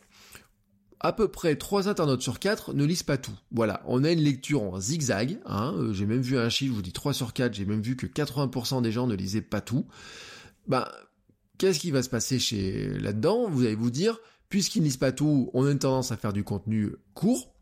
à 1.00 1.12
peu 1.12 1.28
près 1.28 1.56
3 1.56 1.88
internautes 1.88 2.22
sur 2.22 2.38
4 2.38 2.74
ne 2.74 2.84
lisent 2.84 3.02
pas 3.02 3.16
tout. 3.16 3.34
Voilà, 3.52 3.82
on 3.86 4.04
a 4.04 4.10
une 4.10 4.20
lecture 4.20 4.62
en 4.62 4.78
zigzag, 4.78 5.38
hein, 5.46 5.74
euh, 5.76 5.92
j'ai 5.92 6.06
même 6.06 6.20
vu 6.20 6.38
un 6.38 6.48
chiffre, 6.48 6.72
je 6.72 6.76
vous 6.76 6.82
dis 6.82 6.92
3 6.92 7.14
sur 7.14 7.32
4, 7.32 7.54
j'ai 7.54 7.64
même 7.64 7.80
vu 7.80 7.96
que 7.96 8.06
80% 8.06 8.82
des 8.82 8.92
gens 8.92 9.06
ne 9.06 9.14
lisaient 9.14 9.40
pas 9.40 9.60
tout. 9.60 9.86
Ben, 10.68 10.86
qu'est-ce 11.58 11.80
qui 11.80 11.90
va 11.90 12.02
se 12.02 12.10
passer 12.10 12.38
là-dedans? 13.00 13.48
Vous 13.48 13.64
allez 13.64 13.74
vous 13.74 13.90
dire, 13.90 14.18
puisqu'ils 14.50 14.80
ne 14.80 14.84
lisent 14.84 14.98
pas 14.98 15.12
tout, 15.12 15.50
on 15.54 15.66
a 15.66 15.70
une 15.70 15.78
tendance 15.78 16.12
à 16.12 16.16
faire 16.16 16.32
du 16.32 16.44
contenu 16.44 16.92
court. 17.14 17.54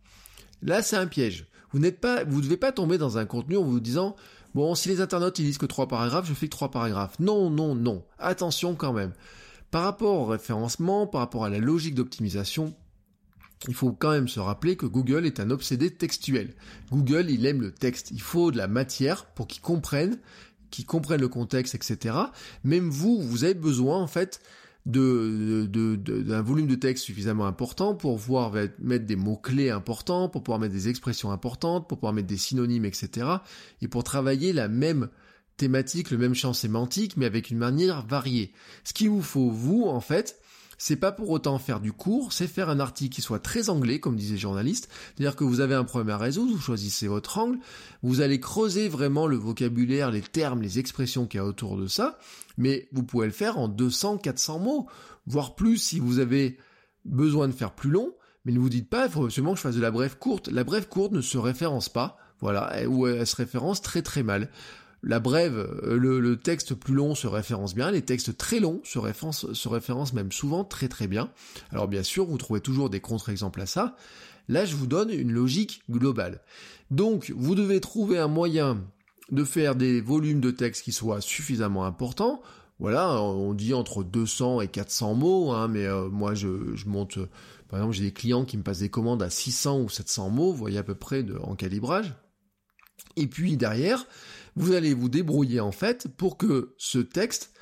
Là, 0.62 0.82
c'est 0.82 0.96
un 0.96 1.06
piège. 1.06 1.46
Vous 1.70 1.78
n'êtes 1.78 2.00
pas, 2.00 2.24
vous 2.24 2.38
ne 2.38 2.42
devez 2.42 2.56
pas 2.56 2.72
tomber 2.72 2.98
dans 2.98 3.18
un 3.18 3.26
contenu 3.26 3.56
en 3.56 3.62
vous 3.62 3.78
disant, 3.78 4.16
Bon, 4.54 4.74
si 4.74 4.88
les 4.88 5.00
internautes 5.00 5.38
ils 5.38 5.44
lisent 5.44 5.58
que 5.58 5.66
trois 5.66 5.86
paragraphes, 5.86 6.26
je 6.26 6.34
fais 6.34 6.46
que 6.46 6.52
trois 6.52 6.70
paragraphes. 6.70 7.18
Non, 7.20 7.50
non, 7.50 7.74
non. 7.74 8.04
Attention 8.18 8.74
quand 8.74 8.92
même. 8.92 9.12
Par 9.70 9.84
rapport 9.84 10.14
au 10.16 10.24
référencement, 10.24 11.06
par 11.06 11.20
rapport 11.20 11.44
à 11.44 11.50
la 11.50 11.58
logique 11.58 11.94
d'optimisation, 11.94 12.74
il 13.66 13.74
faut 13.74 13.92
quand 13.92 14.10
même 14.10 14.28
se 14.28 14.38
rappeler 14.38 14.76
que 14.76 14.86
Google 14.86 15.26
est 15.26 15.40
un 15.40 15.50
obsédé 15.50 15.90
textuel. 15.90 16.54
Google, 16.92 17.30
il 17.30 17.44
aime 17.46 17.60
le 17.60 17.72
texte. 17.72 18.10
Il 18.12 18.20
faut 18.20 18.52
de 18.52 18.56
la 18.56 18.68
matière 18.68 19.26
pour 19.26 19.48
qu'il 19.48 19.62
comprenne, 19.62 20.18
qu'il 20.70 20.86
comprenne 20.86 21.20
le 21.20 21.28
contexte, 21.28 21.74
etc. 21.74 22.14
Même 22.62 22.88
vous, 22.88 23.20
vous 23.20 23.44
avez 23.44 23.54
besoin, 23.54 24.00
en 24.00 24.06
fait, 24.06 24.40
de, 24.86 25.66
d'un 25.66 26.40
volume 26.40 26.66
de 26.66 26.76
texte 26.76 27.04
suffisamment 27.04 27.46
important 27.46 27.94
pour 27.94 28.16
pouvoir 28.16 28.52
mettre 28.78 29.06
des 29.06 29.16
mots-clés 29.16 29.70
importants, 29.70 30.28
pour 30.28 30.42
pouvoir 30.42 30.60
mettre 30.60 30.74
des 30.74 30.88
expressions 30.88 31.32
importantes, 31.32 31.88
pour 31.88 31.98
pouvoir 31.98 32.12
mettre 32.12 32.28
des 32.28 32.38
synonymes, 32.38 32.84
etc. 32.84 33.26
Et 33.82 33.88
pour 33.88 34.04
travailler 34.04 34.52
la 34.52 34.68
même 34.68 35.08
thématique, 35.56 36.10
le 36.10 36.18
même 36.18 36.34
champ 36.34 36.52
sémantique, 36.52 37.16
mais 37.16 37.26
avec 37.26 37.50
une 37.50 37.58
manière 37.58 38.06
variée. 38.06 38.52
Ce 38.84 38.92
qu'il 38.92 39.10
vous 39.10 39.22
faut, 39.22 39.50
vous, 39.50 39.84
en 39.84 40.00
fait, 40.00 40.40
c'est 40.78 40.96
pas 40.96 41.10
pour 41.10 41.30
autant 41.30 41.58
faire 41.58 41.80
du 41.80 41.92
cours, 41.92 42.32
c'est 42.32 42.46
faire 42.46 42.70
un 42.70 42.78
article 42.78 43.14
qui 43.14 43.20
soit 43.20 43.40
très 43.40 43.68
anglais, 43.68 43.98
comme 43.98 44.16
disait 44.16 44.34
le 44.34 44.40
journaliste. 44.40 44.88
C'est-à-dire 45.14 45.34
que 45.34 45.42
vous 45.42 45.60
avez 45.60 45.74
un 45.74 45.84
problème 45.84 46.14
à 46.14 46.18
résoudre, 46.18 46.52
vous 46.52 46.60
choisissez 46.60 47.08
votre 47.08 47.36
angle, 47.36 47.58
vous 48.02 48.20
allez 48.20 48.38
creuser 48.38 48.88
vraiment 48.88 49.26
le 49.26 49.36
vocabulaire, 49.36 50.12
les 50.12 50.22
termes, 50.22 50.62
les 50.62 50.78
expressions 50.78 51.26
qu'il 51.26 51.38
y 51.38 51.40
a 51.40 51.44
autour 51.44 51.76
de 51.76 51.88
ça, 51.88 52.18
mais 52.56 52.88
vous 52.92 53.02
pouvez 53.02 53.26
le 53.26 53.32
faire 53.32 53.58
en 53.58 53.66
200, 53.68 54.18
400 54.18 54.60
mots, 54.60 54.86
voire 55.26 55.56
plus 55.56 55.78
si 55.78 55.98
vous 55.98 56.20
avez 56.20 56.58
besoin 57.04 57.48
de 57.48 57.52
faire 57.52 57.72
plus 57.72 57.90
long, 57.90 58.14
mais 58.44 58.52
ne 58.52 58.60
vous 58.60 58.70
dites 58.70 58.88
pas, 58.88 59.06
il 59.06 59.12
faut 59.12 59.24
absolument 59.24 59.52
que 59.52 59.58
je 59.58 59.62
fasse 59.62 59.76
de 59.76 59.80
la 59.80 59.90
brève 59.90 60.16
courte. 60.16 60.48
La 60.48 60.62
brève 60.62 60.88
courte 60.88 61.12
ne 61.12 61.20
se 61.20 61.38
référence 61.38 61.88
pas, 61.88 62.18
voilà, 62.40 62.72
ou 62.86 63.08
elle 63.08 63.26
se 63.26 63.34
référence 63.34 63.82
très 63.82 64.02
très 64.02 64.22
mal 64.22 64.48
la 65.02 65.20
brève, 65.20 65.56
euh, 65.84 65.96
le, 65.96 66.36
texte 66.36 66.74
plus 66.74 66.94
long 66.94 67.14
se 67.14 67.26
référence 67.26 67.74
bien, 67.74 67.90
les 67.90 68.02
textes 68.02 68.36
très 68.36 68.60
longs 68.60 68.80
se 68.84 68.98
référencent, 68.98 69.52
se 69.52 69.68
référencent 69.68 70.12
même 70.12 70.32
souvent 70.32 70.64
très 70.64 70.88
très 70.88 71.06
bien. 71.06 71.30
Alors 71.70 71.88
bien 71.88 72.02
sûr, 72.02 72.26
vous 72.26 72.38
trouvez 72.38 72.60
toujours 72.60 72.90
des 72.90 73.00
contre-exemples 73.00 73.60
à 73.60 73.66
ça. 73.66 73.96
Là, 74.48 74.64
je 74.64 74.76
vous 74.76 74.86
donne 74.86 75.10
une 75.10 75.32
logique 75.32 75.82
globale. 75.90 76.40
Donc, 76.90 77.32
vous 77.36 77.54
devez 77.54 77.80
trouver 77.80 78.18
un 78.18 78.28
moyen 78.28 78.82
de 79.30 79.44
faire 79.44 79.74
des 79.74 80.00
volumes 80.00 80.40
de 80.40 80.50
texte 80.50 80.84
qui 80.84 80.92
soient 80.92 81.20
suffisamment 81.20 81.84
importants. 81.84 82.40
Voilà, 82.80 83.20
on 83.20 83.54
dit 83.54 83.74
entre 83.74 84.04
200 84.04 84.60
et 84.60 84.68
400 84.68 85.14
mots, 85.14 85.50
hein, 85.50 85.68
mais 85.68 85.84
euh, 85.84 86.08
moi 86.08 86.34
je, 86.34 86.48
monte, 86.86 87.18
par 87.68 87.80
exemple 87.80 87.96
j'ai 87.96 88.04
des 88.04 88.12
clients 88.12 88.44
qui 88.44 88.56
me 88.56 88.62
passent 88.62 88.78
des 88.78 88.88
commandes 88.88 89.22
à 89.22 89.30
600 89.30 89.80
ou 89.80 89.88
700 89.88 90.30
mots, 90.30 90.52
vous 90.52 90.58
voyez 90.58 90.78
à 90.78 90.84
peu 90.84 90.94
près 90.94 91.24
en 91.42 91.56
calibrage. 91.56 92.14
Et 93.16 93.26
puis 93.26 93.56
derrière, 93.56 94.06
vous 94.58 94.72
allez 94.72 94.94
vous 94.94 95.08
débrouiller 95.08 95.60
en 95.60 95.72
fait 95.72 96.08
pour 96.16 96.36
que 96.36 96.74
ce 96.78 96.98
texte, 96.98 97.52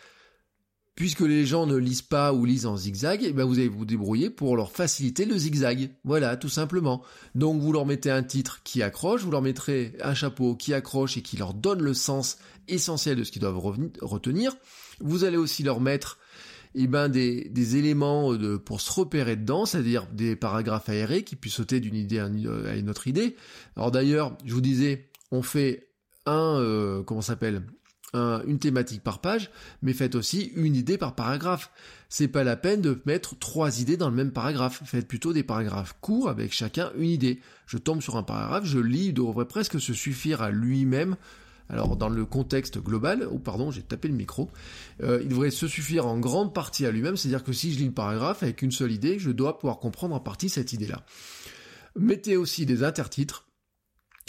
puisque 0.95 1.21
les 1.21 1.45
gens 1.45 1.67
ne 1.67 1.77
lisent 1.77 2.03
pas 2.03 2.33
ou 2.33 2.45
lisent 2.45 2.67
en 2.67 2.77
zigzag, 2.77 3.21
eh 3.23 3.33
ben 3.33 3.45
vous 3.45 3.59
allez 3.59 3.69
vous 3.69 3.85
débrouiller 3.85 4.31
pour 4.31 4.57
leur 4.57 4.73
faciliter 4.73 5.27
le 5.27 5.37
zigzag. 5.37 5.91
Voilà, 6.05 6.37
tout 6.37 6.49
simplement. 6.49 7.03
Donc 7.35 7.61
vous 7.61 7.73
leur 7.73 7.85
mettez 7.85 8.11
un 8.11 8.23
titre 8.23 8.63
qui 8.65 8.83
accroche, 8.83 9.23
vous 9.23 9.31
leur 9.31 9.43
mettrez 9.43 9.93
un 10.03 10.15
chapeau 10.15 10.57
qui 10.57 10.73
accroche 10.73 11.19
et 11.19 11.23
qui 11.23 11.37
leur 11.37 11.53
donne 11.53 11.83
le 11.83 11.93
sens 11.93 12.39
essentiel 12.67 13.17
de 13.17 13.25
ce 13.25 13.31
qu'ils 13.31 13.43
doivent 13.43 13.59
retenir. 13.59 14.57
Vous 15.01 15.25
allez 15.25 15.37
aussi 15.37 15.63
leur 15.63 15.81
mettre 15.81 16.19
eh 16.75 16.87
ben 16.87 17.09
des, 17.09 17.77
éléments 17.77 18.35
de, 18.35 18.57
pour 18.57 18.81
se 18.81 18.91
repérer 18.91 19.37
dedans, 19.37 19.67
c'est-à-dire 19.67 20.07
des 20.13 20.35
paragraphes 20.35 20.89
aérés 20.89 21.25
qui 21.25 21.37
puissent 21.37 21.55
sauter 21.55 21.81
d'une 21.81 21.95
idée 21.95 22.19
à 22.19 22.27
une 22.27 22.89
autre 22.89 23.07
idée. 23.07 23.37
Alors 23.77 23.91
d'ailleurs, 23.91 24.37
je 24.47 24.55
vous 24.55 24.61
disais, 24.63 25.11
on 25.31 25.43
fait 25.43 25.87
un 26.27 26.61
euh, 26.61 27.03
comment 27.03 27.23
s'appelle? 27.23 27.63
Une 28.15 28.59
thématique 28.59 29.03
par 29.03 29.21
page, 29.21 29.51
mais 29.83 29.93
faites 29.93 30.15
aussi 30.15 30.51
une 30.55 30.75
idée 30.75 30.97
par 30.97 31.15
paragraphe. 31.15 31.71
C'est 32.09 32.29
pas 32.29 32.45
la 32.45 32.57
peine 32.57 32.81
de 32.81 32.99
mettre 33.05 33.39
trois 33.39 33.83
idées 33.83 33.99
dans 33.99 34.09
le 34.09 34.15
même 34.17 34.31
paragraphe. 34.31 34.81
Faites 34.87 35.07
plutôt 35.07 35.35
des 35.35 35.43
paragraphes 35.43 35.95
courts 36.01 36.31
avec 36.31 36.51
chacun 36.51 36.93
une 36.97 37.11
idée. 37.11 37.41
Je 37.67 37.77
tombe 37.77 38.01
sur 38.01 38.17
un 38.17 38.23
paragraphe, 38.23 38.65
je 38.65 38.79
lis, 38.79 39.09
il 39.09 39.13
devrait 39.13 39.45
presque 39.45 39.79
se 39.79 39.93
suffire 39.93 40.41
à 40.41 40.51
lui-même. 40.51 41.17
Alors 41.69 41.97
dans 41.97 42.09
le 42.09 42.25
contexte 42.25 42.79
global, 42.79 43.29
oh 43.31 43.39
pardon, 43.39 43.71
j'ai 43.71 43.83
tapé 43.83 44.09
le 44.09 44.15
micro, 44.15 44.51
euh, 45.03 45.21
il 45.23 45.29
devrait 45.29 45.51
se 45.51 45.67
suffire 45.67 46.07
en 46.07 46.19
grande 46.19 46.55
partie 46.55 46.87
à 46.87 46.91
lui-même, 46.91 47.17
c'est-à-dire 47.17 47.45
que 47.45 47.53
si 47.53 47.73
je 47.73 47.79
lis 47.79 47.87
le 47.87 47.93
paragraphe 47.93 48.43
avec 48.43 48.63
une 48.63 48.71
seule 48.71 48.93
idée, 48.93 49.19
je 49.19 49.31
dois 49.31 49.59
pouvoir 49.59 49.79
comprendre 49.79 50.15
en 50.15 50.21
partie 50.21 50.49
cette 50.49 50.73
idée-là. 50.73 51.03
Mettez 51.99 52.37
aussi 52.37 52.67
des 52.67 52.85
intertitres 52.85 53.46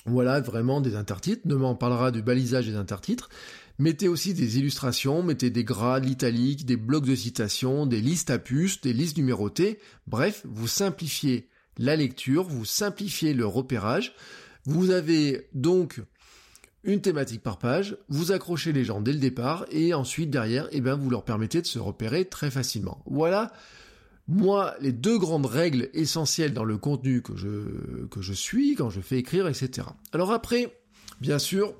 Voilà, 0.08 0.40
vraiment 0.40 0.80
des 0.80 0.96
intertitres. 0.96 1.42
Demain, 1.46 1.68
on 1.68 1.76
parlera 1.76 2.12
du 2.12 2.22
balisage 2.22 2.66
des 2.66 2.76
intertitres. 2.76 3.30
Mettez 3.78 4.08
aussi 4.08 4.34
des 4.34 4.58
illustrations, 4.58 5.22
mettez 5.22 5.50
des 5.50 5.64
grades, 5.64 6.06
l'italique, 6.06 6.66
des 6.66 6.78
blocs 6.78 7.06
de 7.06 7.14
citation, 7.14 7.86
des 7.86 8.02
listes 8.02 8.32
à 8.32 8.40
puces, 8.40 8.82
des 8.82 8.94
listes 8.94 9.18
numérotées. 9.18 9.80
Bref, 10.08 10.44
vous 10.46 10.68
simplifiez 10.68 11.50
la 11.78 11.96
lecture, 11.96 12.44
vous 12.44 12.66
simplifiez 12.66 13.34
le 13.34 13.46
repérage. 13.46 14.16
Vous 14.66 14.90
avez 14.90 15.48
donc 15.54 16.02
une 16.84 17.02
thématique 17.02 17.44
par 17.44 17.60
page, 17.60 17.98
vous 18.08 18.32
accrochez 18.32 18.72
les 18.72 18.86
gens 18.86 19.02
dès 19.02 19.14
le 19.14 19.20
départ 19.20 19.66
et 19.72 19.94
ensuite 19.94 20.30
derrière, 20.30 20.68
eh 20.72 20.82
ben, 20.82 20.96
vous 20.96 21.10
leur 21.10 21.26
permettez 21.26 21.62
de 21.62 21.68
se 21.68 21.80
repérer 21.80 22.26
très 22.26 22.50
facilement. 22.50 23.04
Voilà, 23.06 23.52
moi, 24.27 24.75
les 24.81 24.91
deux 24.91 25.17
grandes 25.17 25.46
règles 25.46 25.89
essentielles 25.93 26.53
dans 26.53 26.63
le 26.63 26.77
contenu 26.77 27.22
que 27.22 27.36
je, 27.36 28.34
suis, 28.34 28.75
quand 28.75 28.89
je 28.89 29.01
fais 29.01 29.17
écrire, 29.17 29.48
etc. 29.48 29.88
Alors 30.12 30.31
après, 30.31 30.77
bien 31.22 31.39
sûr, 31.39 31.74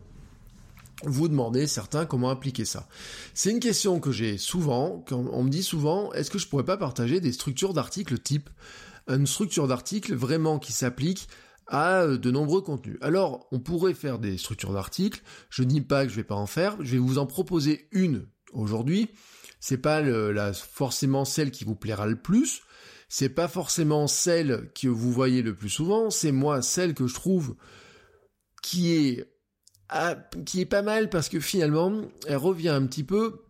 vous 1.04 1.28
demandez 1.28 1.68
certains 1.68 2.06
comment 2.06 2.30
appliquer 2.30 2.66
ça. 2.66 2.88
C'est 3.34 3.52
une 3.52 3.60
question 3.60 4.00
que 4.00 4.12
j'ai 4.12 4.38
souvent, 4.38 5.04
on 5.12 5.44
me 5.44 5.50
dit 5.50 5.64
souvent, 5.64 6.12
est-ce 6.14 6.32
que 6.32 6.40
je 6.40 6.48
pourrais 6.48 6.66
pas 6.66 6.78
partager 6.78 7.20
des 7.20 7.34
structures 7.34 7.74
d'articles 7.74 8.18
type 8.18 8.50
une 9.10 9.28
structure 9.28 9.68
d'article 9.68 10.14
vraiment 10.16 10.60
qui 10.60 10.74
s'applique 10.74 11.28
à 11.68 12.02
euh, 12.02 12.18
de 12.18 12.32
nombreux 12.32 12.62
contenus. 12.62 12.98
Alors, 13.02 13.48
on 13.52 13.60
pourrait 13.60 13.94
faire 13.94 14.20
des 14.20 14.38
structures 14.38 14.74
d'articles, 14.74 15.22
je 15.50 15.64
ne 15.64 15.68
dis 15.68 15.82
pas 15.82 16.06
que 16.06 16.12
je 16.12 16.16
vais 16.16 16.24
pas 16.24 16.36
en 16.36 16.48
faire, 16.48 16.78
je 16.80 16.94
vais 16.94 16.98
vous 16.98 17.18
en 17.18 17.26
proposer 17.26 17.88
une 17.92 18.28
aujourd'hui. 18.54 19.10
C'est 19.60 19.78
pas 19.78 20.04
forcément 20.54 21.26
celle 21.26 21.52
qui 21.52 21.64
vous 21.64 21.76
plaira 21.76 22.06
le 22.06 22.16
plus, 22.16 22.62
c'est 23.10 23.30
pas 23.30 23.48
forcément 23.48 24.08
celle 24.08 24.70
que 24.80 24.88
vous 24.88 25.12
voyez 25.12 25.42
le 25.42 25.56
plus 25.56 25.70
souvent, 25.70 26.10
c'est 26.10 26.32
moi 26.32 26.62
celle 26.62 26.94
que 26.94 27.08
je 27.08 27.14
trouve 27.14 27.56
qui 28.62 28.94
est 28.94 29.26
qui 30.46 30.60
est 30.60 30.66
pas 30.66 30.82
mal 30.82 31.10
parce 31.10 31.30
que 31.30 31.40
finalement 31.40 32.02
elle 32.28 32.36
revient 32.36 32.70
un 32.70 32.86
petit 32.86 33.06
peu 33.06 33.46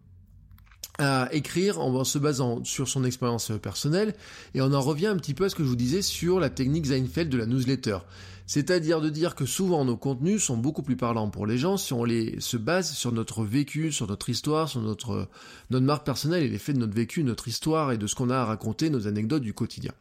à 0.99 1.29
écrire 1.31 1.79
en 1.79 2.03
se 2.03 2.17
basant 2.17 2.63
sur 2.63 2.87
son 2.87 3.03
expérience 3.03 3.51
personnelle 3.61 4.15
et 4.53 4.61
on 4.61 4.73
en 4.73 4.81
revient 4.81 5.07
un 5.07 5.17
petit 5.17 5.33
peu 5.33 5.45
à 5.45 5.49
ce 5.49 5.55
que 5.55 5.63
je 5.63 5.69
vous 5.69 5.75
disais 5.75 6.01
sur 6.01 6.39
la 6.39 6.49
technique 6.49 6.87
Seinfeld 6.87 7.29
de 7.29 7.37
la 7.37 7.45
newsletter. 7.45 7.99
C'est-à-dire 8.47 9.01
de 9.01 9.09
dire 9.09 9.35
que 9.35 9.45
souvent 9.45 9.83
nos 9.83 9.97
contenus 9.97 10.41
sont 10.41 10.55
beaucoup 10.55 10.81
plus 10.81 10.95
parlants 10.95 11.29
pour 11.29 11.45
les 11.45 11.57
gens 11.57 11.75
si 11.75 11.91
on 11.91 12.05
les 12.05 12.39
se 12.39 12.55
base 12.55 12.93
sur 12.93 13.11
notre 13.11 13.43
vécu, 13.43 13.91
sur 13.91 14.07
notre 14.07 14.29
histoire, 14.29 14.69
sur 14.69 14.81
notre, 14.81 15.29
marque 15.69 16.05
personnelle 16.05 16.43
et 16.43 16.47
l'effet 16.47 16.71
de 16.71 16.79
notre 16.79 16.95
vécu, 16.95 17.25
notre 17.25 17.49
histoire 17.49 17.91
et 17.91 17.97
de 17.97 18.07
ce 18.07 18.15
qu'on 18.15 18.29
a 18.29 18.37
à 18.37 18.45
raconter, 18.45 18.89
nos 18.89 19.05
anecdotes 19.05 19.43
du 19.43 19.53
quotidien. 19.53 19.91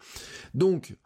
Donc, 0.54 0.96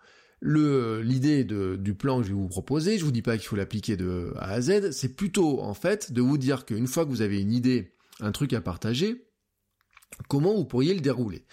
l'idée 0.42 1.44
du 1.44 1.94
plan 1.94 2.18
que 2.18 2.24
je 2.24 2.28
vais 2.28 2.38
vous 2.38 2.48
proposer, 2.48 2.98
je 2.98 3.06
vous 3.06 3.12
dis 3.12 3.22
pas 3.22 3.38
qu'il 3.38 3.46
faut 3.46 3.56
l'appliquer 3.56 3.96
de 3.96 4.34
A 4.36 4.50
à 4.50 4.60
Z, 4.60 4.90
c'est 4.90 5.16
plutôt, 5.16 5.62
en 5.62 5.74
fait, 5.74 6.12
de 6.12 6.20
vous 6.20 6.36
dire 6.36 6.66
qu'une 6.66 6.86
fois 6.86 7.06
que 7.06 7.10
vous 7.10 7.22
avez 7.22 7.40
une 7.40 7.52
idée, 7.52 7.94
un 8.20 8.32
truc 8.32 8.52
à 8.52 8.60
partager, 8.60 9.30
comment 10.28 10.54
vous 10.54 10.66
pourriez 10.66 10.92
le 10.92 11.00
dérouler. 11.00 11.46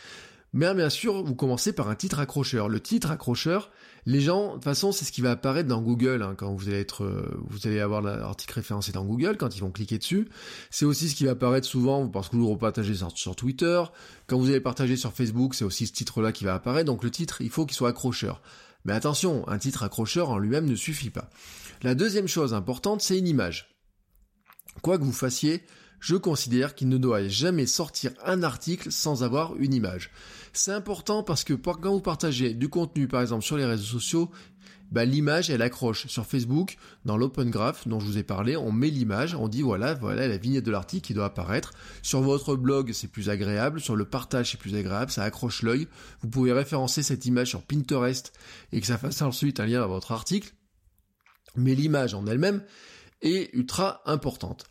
Mais 0.51 0.73
bien 0.73 0.89
sûr, 0.89 1.23
vous 1.23 1.35
commencez 1.35 1.71
par 1.71 1.89
un 1.89 1.95
titre 1.95 2.19
accrocheur. 2.19 2.67
Le 2.67 2.79
titre 2.79 3.11
accrocheur, 3.11 3.71
les 4.07 4.21
gens, 4.21 4.47
de 4.47 4.53
toute 4.53 4.63
façon, 4.63 4.93
c'est 4.93 5.03
ce 5.03 5.11
qui 5.11 5.19
va 5.19 5.31
apparaître 5.31 5.67
dans 5.67 5.81
Google 5.81 6.21
hein, 6.23 6.33
quand 6.37 6.53
vous 6.55 6.69
allez 6.69 6.79
être, 6.79 7.03
euh, 7.03 7.29
vous 7.49 7.67
allez 7.67 7.81
avoir 7.81 8.01
l'article 8.01 8.53
référencé 8.53 8.93
dans 8.93 9.03
Google 9.03 9.35
quand 9.35 9.53
ils 9.53 9.59
vont 9.59 9.69
cliquer 9.69 9.97
dessus. 9.97 10.29
C'est 10.69 10.85
aussi 10.85 11.09
ce 11.09 11.15
qui 11.15 11.25
va 11.25 11.31
apparaître 11.31 11.67
souvent 11.67 12.07
parce 12.07 12.29
que 12.29 12.37
vous 12.37 12.43
le 12.43 12.47
repartagez 12.53 12.95
sur, 12.95 13.11
sur 13.17 13.35
Twitter. 13.35 13.83
Quand 14.27 14.37
vous 14.37 14.49
allez 14.49 14.61
partager 14.61 14.95
sur 14.95 15.11
Facebook, 15.11 15.55
c'est 15.55 15.65
aussi 15.65 15.87
ce 15.87 15.91
titre-là 15.91 16.31
qui 16.31 16.45
va 16.45 16.53
apparaître. 16.53 16.85
Donc 16.85 17.03
le 17.03 17.11
titre, 17.11 17.41
il 17.41 17.49
faut 17.49 17.65
qu'il 17.65 17.75
soit 17.75 17.89
accrocheur. 17.89 18.41
Mais 18.85 18.93
attention, 18.93 19.45
un 19.49 19.57
titre 19.57 19.83
accrocheur 19.83 20.29
en 20.29 20.37
lui-même 20.37 20.67
ne 20.67 20.75
suffit 20.75 21.09
pas. 21.09 21.29
La 21.83 21.93
deuxième 21.93 22.29
chose 22.29 22.53
importante, 22.53 23.01
c'est 23.01 23.17
une 23.17 23.27
image. 23.27 23.75
Quoi 24.81 24.97
que 24.97 25.03
vous 25.03 25.11
fassiez, 25.11 25.63
je 25.99 26.15
considère 26.15 26.75
qu'il 26.75 26.87
ne 26.87 26.97
doit 26.97 27.27
jamais 27.27 27.65
sortir 27.65 28.11
un 28.23 28.43
article 28.43 28.89
sans 28.89 29.23
avoir 29.23 29.57
une 29.57 29.73
image. 29.73 30.11
C'est 30.57 30.71
important 30.71 31.21
parce 31.21 31.43
que 31.43 31.53
quand 31.53 31.91
vous 31.91 32.01
partagez 32.01 32.55
du 32.55 32.67
contenu, 32.67 33.07
par 33.07 33.21
exemple 33.21 33.43
sur 33.43 33.57
les 33.57 33.65
réseaux 33.65 33.99
sociaux, 33.99 34.31
bah, 34.91 35.05
l'image 35.05 35.51
elle 35.51 35.61
accroche. 35.61 36.07
Sur 36.07 36.25
Facebook 36.25 36.77
dans 37.05 37.15
l'open 37.15 37.51
graph 37.51 37.87
dont 37.87 37.99
je 37.99 38.05
vous 38.05 38.17
ai 38.17 38.23
parlé 38.23 38.57
on 38.57 38.71
met 38.71 38.89
l'image 38.89 39.35
on 39.35 39.49
dit 39.49 39.61
voilà 39.61 39.93
voilà 39.93 40.27
la 40.27 40.37
vignette 40.37 40.65
de 40.65 40.71
l'article 40.71 41.05
qui 41.05 41.13
doit 41.13 41.25
apparaître. 41.25 41.73
Sur 42.01 42.21
votre 42.21 42.55
blog 42.55 42.91
c'est 42.91 43.07
plus 43.07 43.29
agréable. 43.29 43.79
Sur 43.79 43.95
le 43.95 44.05
partage 44.05 44.49
c'est 44.49 44.57
plus 44.57 44.73
agréable. 44.73 45.11
Ça 45.11 45.23
accroche 45.23 45.61
l'œil. 45.61 45.87
Vous 46.21 46.27
pouvez 46.27 46.53
référencer 46.53 47.03
cette 47.03 47.27
image 47.27 47.49
sur 47.49 47.61
Pinterest 47.61 48.33
et 48.71 48.81
que 48.81 48.87
ça 48.87 48.97
fasse 48.97 49.21
ensuite 49.21 49.59
un 49.59 49.67
lien 49.67 49.83
à 49.83 49.87
votre 49.87 50.11
article. 50.11 50.55
Mais 51.55 51.75
l'image 51.75 52.15
en 52.15 52.25
elle-même 52.25 52.63
est 53.21 53.53
ultra 53.53 54.01
importante 54.05 54.65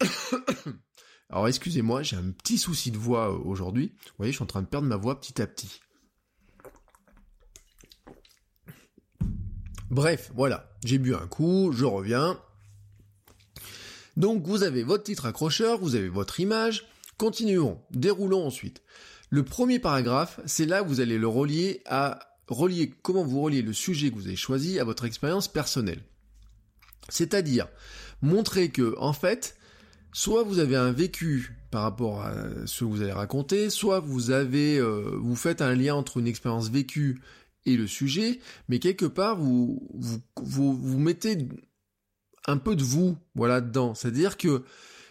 Alors 1.30 1.48
excusez-moi, 1.48 2.02
j'ai 2.02 2.16
un 2.16 2.30
petit 2.30 2.58
souci 2.58 2.90
de 2.90 2.98
voix 2.98 3.32
euh, 3.32 3.38
aujourd'hui. 3.44 3.92
Vous 4.06 4.12
voyez, 4.18 4.32
je 4.32 4.36
suis 4.36 4.42
en 4.42 4.46
train 4.46 4.62
de 4.62 4.66
perdre 4.66 4.86
ma 4.86 4.96
voix 4.96 5.18
petit 5.20 5.40
à 5.40 5.46
petit. 5.46 5.80
Bref, 9.90 10.30
voilà, 10.34 10.70
j'ai 10.84 10.98
bu 10.98 11.14
un 11.14 11.26
coup, 11.26 11.72
je 11.72 11.84
reviens. 11.84 12.40
Donc 14.16 14.46
vous 14.46 14.62
avez 14.62 14.82
votre 14.82 15.04
titre 15.04 15.26
accrocheur, 15.26 15.78
vous 15.78 15.94
avez 15.94 16.08
votre 16.08 16.40
image. 16.40 16.86
Continuons, 17.16 17.80
déroulons 17.90 18.46
ensuite. 18.46 18.82
Le 19.30 19.44
premier 19.44 19.78
paragraphe, 19.78 20.40
c'est 20.46 20.66
là 20.66 20.82
où 20.82 20.86
vous 20.86 21.00
allez 21.00 21.18
le 21.18 21.28
relier 21.28 21.82
à 21.86 22.20
relier 22.48 22.90
comment 23.02 23.24
vous 23.24 23.40
reliez 23.40 23.62
le 23.62 23.72
sujet 23.72 24.10
que 24.10 24.16
vous 24.16 24.26
avez 24.26 24.36
choisi 24.36 24.78
à 24.78 24.84
votre 24.84 25.04
expérience 25.04 25.48
personnelle. 25.48 26.02
C'est-à-dire 27.08 27.68
montrer 28.22 28.70
que 28.70 28.94
en 28.98 29.12
fait, 29.12 29.56
soit 30.14 30.44
vous 30.44 30.60
avez 30.60 30.76
un 30.76 30.92
vécu 30.92 31.58
par 31.70 31.82
rapport 31.82 32.22
à 32.22 32.32
ce 32.66 32.84
que 32.84 32.84
vous 32.84 33.02
allez 33.02 33.12
raconter, 33.12 33.68
soit 33.68 33.98
vous 33.98 34.30
avez, 34.30 34.78
euh, 34.78 35.18
vous 35.20 35.36
faites 35.36 35.60
un 35.60 35.74
lien 35.74 35.96
entre 35.96 36.18
une 36.18 36.28
expérience 36.28 36.70
vécue 36.70 37.20
et 37.66 37.76
le 37.76 37.88
sujet, 37.88 38.38
mais 38.68 38.78
quelque 38.78 39.06
part 39.06 39.36
vous 39.36 39.86
vous, 39.92 40.74
vous, 40.74 40.98
mettez 40.98 41.48
un 42.46 42.58
peu 42.58 42.76
de 42.76 42.84
vous, 42.84 43.18
voilà, 43.34 43.60
dedans. 43.60 43.94
C'est-à-dire 43.94 44.36
que 44.36 44.62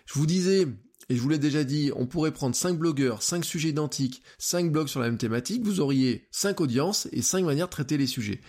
je 0.06 0.14
vous 0.14 0.26
disais, 0.26 0.68
et 1.10 1.16
je 1.18 1.22
vous 1.22 1.30
l'ai 1.30 1.38
déjà 1.38 1.66
dit, 1.66 1.92
on 1.98 2.06
pourrait 2.06 2.32
prendre 2.32 2.56
cinq 2.56 2.78
blogueurs, 2.78 3.24
cinq 3.24 3.44
sujets 3.44 3.70
identiques, 3.70 4.24
cinq 4.38 4.72
blogs 4.72 4.88
sur 4.88 5.02
la 5.02 5.08
même 5.08 5.18
thématique, 5.18 5.64
vous 5.64 5.82
auriez 5.82 6.28
cinq 6.32 6.62
audiences 6.62 7.10
et 7.12 7.22
cinq 7.22 7.44
manières 7.44 7.68
de 7.68 7.72
traiter 7.72 7.98
les 7.98 8.08
sujets. 8.08 8.40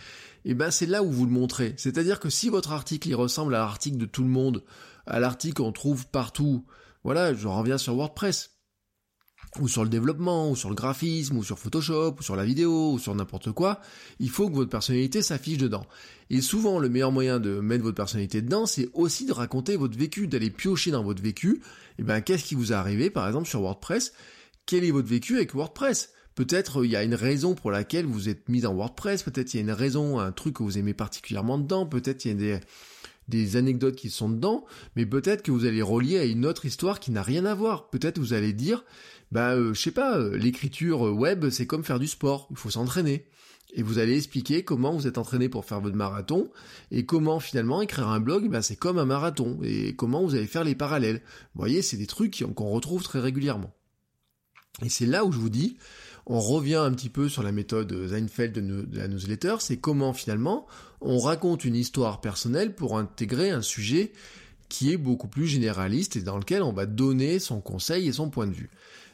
Et 0.45 0.55
ben 0.55 0.71
c'est 0.71 0.87
là 0.87 1.03
où 1.03 1.11
vous 1.11 1.25
le 1.25 1.33
montrez. 1.33 1.75
C'est-à-dire 1.79 2.21
que 2.21 2.31
si 2.31 2.49
votre 2.49 2.71
article 2.71 3.09
il 3.09 3.15
ressemble 3.17 3.57
à 3.57 3.61
l'article 3.61 3.97
de 3.97 4.07
tout 4.07 4.23
le 4.23 4.29
monde, 4.29 4.63
à 5.07 5.21
l'article 5.21 5.63
qu'on 5.63 5.73
trouve 5.73 6.07
partout. 6.09 6.65
Voilà, 7.05 7.35
je 7.35 7.47
reviens 7.49 7.79
sur 7.79 7.95
WordPress. 7.95 8.51
Ou 9.61 9.69
sur 9.69 9.85
le 9.85 9.91
développement, 9.91 10.51
ou 10.51 10.57
sur 10.57 10.69
le 10.69 10.75
graphisme, 10.75 11.37
ou 11.37 11.45
sur 11.45 11.59
Photoshop, 11.59 12.17
ou 12.19 12.23
sur 12.23 12.35
la 12.35 12.45
vidéo, 12.45 12.93
ou 12.93 12.99
sur 12.99 13.15
n'importe 13.15 13.53
quoi, 13.53 13.81
il 14.19 14.31
faut 14.31 14.49
que 14.49 14.55
votre 14.55 14.71
personnalité 14.71 15.23
s'affiche 15.23 15.59
dedans. 15.59 15.87
Et 16.31 16.41
souvent, 16.41 16.79
le 16.81 16.89
meilleur 16.89 17.13
moyen 17.13 17.39
de 17.39 17.61
mettre 17.61 17.85
votre 17.85 17.95
personnalité 17.95 18.43
dedans, 18.43 18.67
c'est 18.67 18.89
aussi 18.95 19.27
de 19.27 19.33
raconter 19.33 19.77
votre 19.77 19.97
vécu, 19.97 20.27
d'aller 20.27 20.51
piocher 20.51 20.91
dans 20.91 21.05
votre 21.05 21.23
vécu. 21.23 21.61
Et 21.99 22.01
eh 22.01 22.03
ben, 22.03 22.21
qu'est-ce 22.21 22.45
qui 22.45 22.57
vous 22.57 22.73
est 22.73 22.75
arrivé, 22.75 23.11
par 23.11 23.29
exemple, 23.29 23.49
sur 23.49 23.61
WordPress? 23.61 24.13
Quel 24.67 24.83
est 24.83 24.91
votre 24.91 25.09
vécu 25.09 25.37
avec 25.37 25.55
WordPress? 25.55 26.11
Peut-être 26.35 26.85
il 26.85 26.91
y 26.91 26.97
a 26.97 27.05
une 27.05 27.15
raison 27.15 27.55
pour 27.55 27.71
laquelle 27.71 28.07
vous 28.07 28.29
êtes 28.29 28.49
mis 28.49 28.61
dans 28.61 28.75
WordPress, 28.75 29.23
peut-être 29.23 29.55
il 29.55 29.59
y 29.59 29.61
a 29.61 29.63
une 29.63 29.71
raison, 29.71 30.19
un 30.19 30.33
truc 30.33 30.57
que 30.57 30.65
vous 30.65 30.79
aimez 30.79 30.95
particulièrement 30.95 31.59
dedans, 31.59 31.87
peut-être 31.87 32.25
il 32.25 32.29
y 32.29 32.31
a 32.33 32.35
des, 32.35 32.61
des 33.29 33.57
anecdotes 33.57 33.97
qui 33.97 34.11
sont 34.11 34.29
dedans, 34.29 34.65
mais 34.97 35.07
peut-être 35.07 35.43
que 35.43 35.51
vous 35.51 35.65
allez 35.65 35.83
relier 35.83 36.19
à 36.19 36.25
une 36.25 36.47
autre 36.47 36.65
histoire 36.65 37.01
qui 37.01 37.11
n'a 37.11 37.23
rien 37.23 37.45
à 37.45 37.55
voir. 37.55 37.91
Peut-être 37.91 38.19
vous 38.19 38.33
allez 38.33 38.53
dire, 38.53 38.85
bah 39.33 39.53
euh, 39.53 39.75
je 39.75 39.81
sais 39.81 39.91
pas, 39.91 40.19
euh, 40.19 40.37
l'écriture 40.37 41.01
web 41.03 41.49
c'est 41.51 41.67
comme 41.67 41.85
faire 41.85 41.99
du 41.99 42.07
sport, 42.07 42.49
il 42.51 42.57
faut 42.57 42.71
s'entraîner. 42.71 43.27
Et 43.77 43.83
vous 43.83 43.99
allez 43.99 44.17
expliquer 44.17 44.63
comment 44.63 44.93
vous 44.93 45.09
êtes 45.09 45.19
entraîné 45.19 45.49
pour 45.49 45.65
faire 45.65 45.81
votre 45.81 45.97
marathon 45.97 46.49
et 46.93 47.05
comment 47.05 47.41
finalement 47.41 47.83
écrire 47.83 48.09
un 48.09 48.21
blog, 48.21 48.49
bah, 48.49 48.63
c'est 48.63 48.77
comme 48.77 48.99
un 48.99 49.05
marathon 49.05 49.59
et 49.65 49.97
comment 49.97 50.23
vous 50.23 50.37
allez 50.37 50.47
faire 50.47 50.63
les 50.63 50.77
parallèles. 50.77 51.23
Vous 51.55 51.61
voyez, 51.61 51.83
c'est 51.83 51.97
des 51.97 52.07
trucs 52.07 52.45
qu'on 52.55 52.69
retrouve 52.69 53.03
très 53.03 53.19
régulièrement. 53.19 53.75
Et 54.85 54.89
c'est 54.89 55.07
là 55.07 55.25
où 55.25 55.33
je 55.33 55.39
vous 55.39 55.51
dis, 55.51 55.77
on 56.27 56.41
revient 56.41 56.77
un 56.77 56.93
petit 56.93 57.11
peu 57.11 57.29
sur 57.29 57.43
la 57.43 57.53
méthode 57.53 58.09
Seinfeld 58.09 58.55
de, 58.55 58.99
la 58.99 59.09
newsletter, 59.09 59.57
c'est 59.61 59.77
comment 59.77 60.13
finalement 60.13 60.67
on 61.01 61.19
raconte 61.19 61.65
une 61.65 61.77
histoire 61.77 62.21
personnelle 62.21 62.75
pour 62.75 62.99
intégrer 62.99 63.51
un 63.51 63.63
sujet 63.63 64.13
qui 64.69 64.93
est 64.93 64.97
beaucoup 64.97 65.29
plus 65.29 65.47
généraliste 65.47 66.17
et 66.17 66.23
dans 66.23 66.39
lequel 66.39 66.63
on 66.63 66.73
va 66.73 66.87
donner 66.87 67.39
son 67.39 67.61
conseil 67.61 68.09
et 68.09 68.13
son 68.13 68.31
point 68.31 68.47
de 68.47 68.53
vue. 68.53 68.71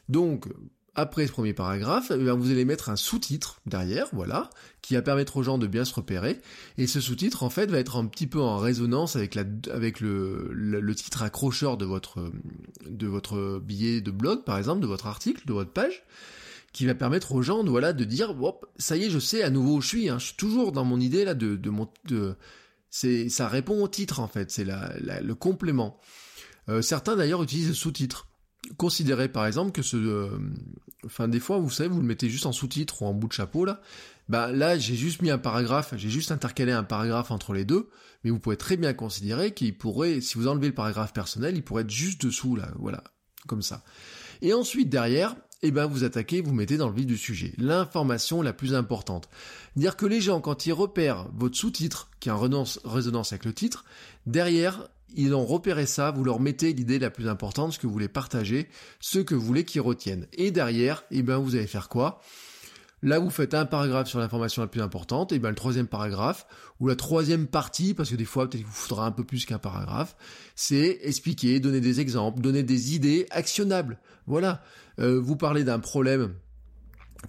Donc, 0.08 0.46
après 0.94 1.26
ce 1.26 1.32
premier 1.32 1.52
paragraphe, 1.52 2.12
eh 2.14 2.30
vous 2.30 2.50
allez 2.50 2.64
mettre 2.64 2.88
un 2.90 2.96
sous-titre 2.96 3.60
derrière, 3.66 4.06
voilà, 4.12 4.50
qui 4.82 4.94
va 4.94 5.02
permettre 5.02 5.36
aux 5.36 5.42
gens 5.42 5.58
de 5.58 5.66
bien 5.66 5.84
se 5.84 5.94
repérer. 5.94 6.40
Et 6.78 6.86
ce 6.86 7.00
sous-titre, 7.00 7.42
en 7.42 7.50
fait, 7.50 7.70
va 7.70 7.78
être 7.78 7.96
un 7.96 8.06
petit 8.06 8.26
peu 8.26 8.40
en 8.40 8.56
résonance 8.58 9.16
avec, 9.16 9.34
le, 9.34 10.94
titre 10.94 11.22
accrocheur 11.22 11.76
de 11.76 11.84
votre, 11.84 12.32
de 12.88 13.06
votre 13.06 13.60
billet 13.60 14.00
de 14.00 14.10
blog, 14.10 14.44
par 14.44 14.58
exemple, 14.58 14.80
de 14.80 14.86
votre 14.86 15.06
article, 15.06 15.46
de 15.46 15.52
votre 15.52 15.72
page 15.72 16.04
qui 16.72 16.87
va 16.87 16.94
permettre 16.94 17.33
aux 17.33 17.42
gens 17.42 17.64
de, 17.64 17.70
voilà, 17.70 17.92
de 17.92 18.04
dire, 18.04 18.35
ça 18.76 18.96
y 18.96 19.04
est, 19.04 19.11
je 19.11 19.18
sais 19.18 19.42
à 19.42 19.50
nouveau 19.50 19.76
où 19.76 19.80
je 19.80 19.88
suis, 19.88 20.09
hein. 20.09 20.18
je 20.18 20.26
suis 20.26 20.37
toujours 20.37 20.72
dans 20.72 20.85
mon 20.85 21.00
idée 21.00 21.24
là 21.24 21.35
de, 21.35 21.56
de, 21.56 21.70
mon, 21.70 21.88
de, 22.06 22.37
C'est, 22.90 23.28
ça 23.28 23.48
répond 23.48 23.83
au 23.83 23.88
titre 23.88 24.20
en 24.20 24.28
fait, 24.28 24.50
c'est 24.50 24.64
la, 24.64 24.92
le 25.20 25.35
complément. 25.35 25.98
Euh, 26.68 26.83
certains 26.83 27.16
d'ailleurs 27.16 27.42
utilisent 27.42 27.68
le 27.68 27.74
sous-titre. 27.74 28.28
Considérez 28.76 29.28
par 29.28 29.46
exemple 29.46 29.72
que 29.72 29.83
ce, 29.83 29.96
euh, 29.96 30.38
enfin 31.06 31.26
des 31.26 31.40
fois 31.40 31.59
vous 31.59 31.70
savez 31.70 31.88
vous 31.88 32.00
le 32.00 32.06
mettez 32.06 32.28
juste 32.28 32.46
en 32.46 32.52
sous-titre 32.52 33.02
ou 33.02 33.06
en 33.06 33.14
bout 33.14 33.26
de 33.26 33.33
chapeau 33.33 33.64
là. 33.64 33.80
Bah 34.28 34.52
là 34.52 34.78
j'ai 34.78 34.94
juste 34.94 35.22
mis 35.22 35.30
un 35.30 35.38
paragraphe, 35.38 35.94
j'ai 35.96 36.11
juste 36.11 36.30
intercalé 36.30 36.70
un 36.70 36.85
paragraphe 36.85 37.33
entre 37.33 37.52
les 37.52 37.64
deux, 37.64 37.88
mais 38.22 38.30
vous 38.30 38.38
pouvez 38.38 38.59
très 38.59 38.76
bien 38.76 38.92
considérer 38.92 39.54
qu'il 39.54 39.76
pourrait, 39.76 40.20
si 40.20 40.37
vous 40.37 40.46
enlevez 40.46 40.68
le 40.68 40.74
paragraphe 40.74 41.12
personnel, 41.12 41.56
il 41.56 41.64
pourrait 41.64 41.83
être 41.83 41.90
juste 41.90 42.22
dessous 42.24 42.54
là, 42.54 42.70
voilà, 42.78 43.02
comme 43.48 43.62
ça. 43.62 43.83
Et 44.42 44.52
ensuite 44.52 44.90
derrière, 44.90 45.35
eh 45.62 45.70
ben 45.70 45.86
vous 45.86 46.04
attaquez, 46.04 46.40
vous 46.40 46.54
mettez 46.54 46.76
dans 46.76 46.88
le 46.88 46.94
vif 46.94 47.06
du 47.06 47.18
sujet. 47.18 47.52
L'information 47.58 48.42
la 48.42 48.52
plus 48.52 48.74
importante. 48.74 49.28
Dire 49.76 49.96
que 49.96 50.06
les 50.06 50.20
gens, 50.20 50.40
quand 50.40 50.66
ils 50.66 50.72
repèrent 50.72 51.28
votre 51.34 51.56
sous-titre, 51.56 52.08
qui 52.18 52.28
est 52.28 52.32
en 52.32 52.38
résonance 52.38 53.32
avec 53.32 53.44
le 53.44 53.52
titre, 53.52 53.84
derrière, 54.26 54.88
ils 55.14 55.34
ont 55.34 55.44
repéré 55.44 55.86
ça, 55.86 56.12
vous 56.12 56.24
leur 56.24 56.40
mettez 56.40 56.72
l'idée 56.72 56.98
la 56.98 57.10
plus 57.10 57.28
importante, 57.28 57.72
ce 57.72 57.78
que 57.78 57.86
vous 57.86 57.92
voulez 57.92 58.08
partager, 58.08 58.68
ce 59.00 59.18
que 59.18 59.34
vous 59.34 59.44
voulez 59.44 59.64
qu'ils 59.64 59.80
retiennent. 59.80 60.26
Et 60.32 60.50
derrière, 60.50 61.04
eh 61.10 61.22
ben 61.22 61.38
vous 61.38 61.56
allez 61.56 61.66
faire 61.66 61.88
quoi? 61.88 62.22
Là, 63.02 63.18
vous 63.18 63.30
faites 63.30 63.54
un 63.54 63.64
paragraphe 63.64 64.08
sur 64.08 64.18
l'information 64.18 64.60
la 64.60 64.68
plus 64.68 64.82
importante, 64.82 65.32
et 65.32 65.38
bien 65.38 65.48
le 65.48 65.54
troisième 65.54 65.86
paragraphe, 65.86 66.46
ou 66.80 66.88
la 66.88 66.96
troisième 66.96 67.46
partie, 67.46 67.94
parce 67.94 68.10
que 68.10 68.16
des 68.16 68.24
fois, 68.24 68.44
peut-être 68.44 68.62
qu'il 68.62 68.66
vous 68.66 68.72
faudra 68.72 69.06
un 69.06 69.10
peu 69.10 69.24
plus 69.24 69.46
qu'un 69.46 69.58
paragraphe, 69.58 70.16
c'est 70.54 70.98
expliquer, 71.02 71.60
donner 71.60 71.80
des 71.80 72.00
exemples, 72.00 72.40
donner 72.40 72.62
des 72.62 72.94
idées 72.94 73.26
actionnables. 73.30 73.98
Voilà. 74.26 74.62
Euh, 74.98 75.18
vous 75.18 75.36
parlez 75.36 75.64
d'un 75.64 75.78
problème, 75.78 76.34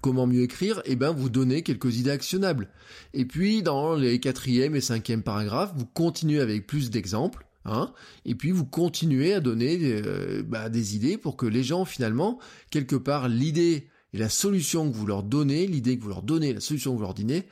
comment 0.01 0.27
mieux 0.27 0.41
écrire, 0.41 0.81
et 0.83 0.97
ben 0.97 1.11
vous 1.11 1.29
donnez 1.29 1.63
quelques 1.63 1.97
idées 1.97 2.11
actionnables. 2.11 2.67
Et 3.13 3.25
puis, 3.25 3.63
dans 3.63 3.95
les 3.95 4.19
quatrième 4.19 4.75
et 4.75 4.81
cinquième 4.81 5.23
paragraphes, 5.23 5.71
vous 5.75 5.85
continuez 5.85 6.41
avec 6.41 6.67
plus 6.67 6.89
d'exemples, 6.89 7.45
Hein 7.63 7.93
et 8.25 8.33
puis 8.33 8.49
vous 8.49 8.65
continuez 8.65 9.35
à 9.35 9.39
donner 9.39 9.77
euh, 9.81 10.41
bah, 10.43 10.69
des 10.69 10.95
idées 10.95 11.17
pour 11.17 11.37
que 11.37 11.45
les 11.45 11.63
gens 11.63 11.85
finalement, 11.85 12.39
quelque 12.71 12.95
part, 12.95 13.29
l'idée 13.29 13.87
et 14.13 14.17
la 14.17 14.29
solution 14.29 14.91
que 14.91 14.95
vous 14.95 15.05
leur 15.05 15.23
donnez, 15.23 15.67
l'idée 15.67 15.97
que 15.97 16.03
vous 16.03 16.09
leur 16.09 16.21
donnez, 16.21 16.53
la 16.53 16.59
solution 16.59 16.91
que 16.91 16.97
vous 16.97 17.03
leur 17.03 17.13
donnez, 17.13 17.47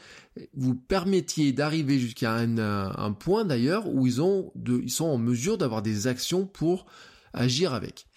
vous 0.53 0.75
permettiez 0.75 1.53
d'arriver 1.53 1.99
jusqu'à 1.99 2.35
un, 2.35 3.13
point 3.13 3.45
d'ailleurs 3.45 3.87
où 3.87 4.05
ils, 4.07 4.21
ont 4.21 4.51
de, 4.55 4.81
ils 4.81 4.91
sont 4.91 5.05
en 5.05 5.17
mesure 5.17 5.57
d'avoir 5.57 5.81
des 5.81 6.07
actions 6.07 6.45
pour 6.45 6.85
agir 7.33 7.73
avec. 7.73 8.07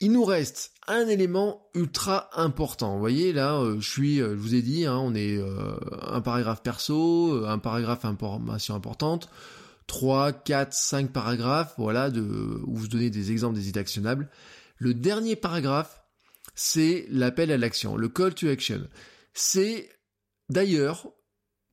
Il 0.00 0.12
nous 0.12 0.24
reste 0.24 0.72
un 0.86 1.06
élément 1.08 1.68
ultra 1.74 2.28
important. 2.34 2.94
Vous 2.94 3.00
voyez 3.00 3.32
là, 3.32 3.54
euh, 3.54 3.80
je 3.80 3.88
suis, 3.88 4.20
euh, 4.20 4.30
je 4.30 4.40
vous 4.40 4.54
ai 4.54 4.60
dit, 4.60 4.84
hein, 4.84 4.98
on 4.98 5.14
est 5.14 5.38
euh, 5.38 5.76
un 6.02 6.20
paragraphe 6.20 6.62
perso, 6.62 7.44
un 7.46 7.58
paragraphe 7.58 8.04
information 8.04 8.74
importante, 8.74 9.30
3, 9.86 10.32
4, 10.32 10.72
5 10.72 11.12
paragraphes, 11.12 11.74
voilà, 11.78 12.10
de, 12.10 12.20
où 12.66 12.76
vous 12.76 12.88
donnez 12.88 13.08
des 13.08 13.30
exemples 13.30 13.54
des 13.54 13.68
idées 13.68 13.80
actionnables. 13.80 14.28
Le 14.78 14.94
dernier 14.94 15.36
paragraphe, 15.36 16.03
c'est 16.54 17.06
l'appel 17.08 17.50
à 17.50 17.58
l'action, 17.58 17.96
le 17.96 18.08
call 18.08 18.34
to 18.34 18.48
action. 18.48 18.88
C'est 19.32 19.90
d'ailleurs 20.48 21.12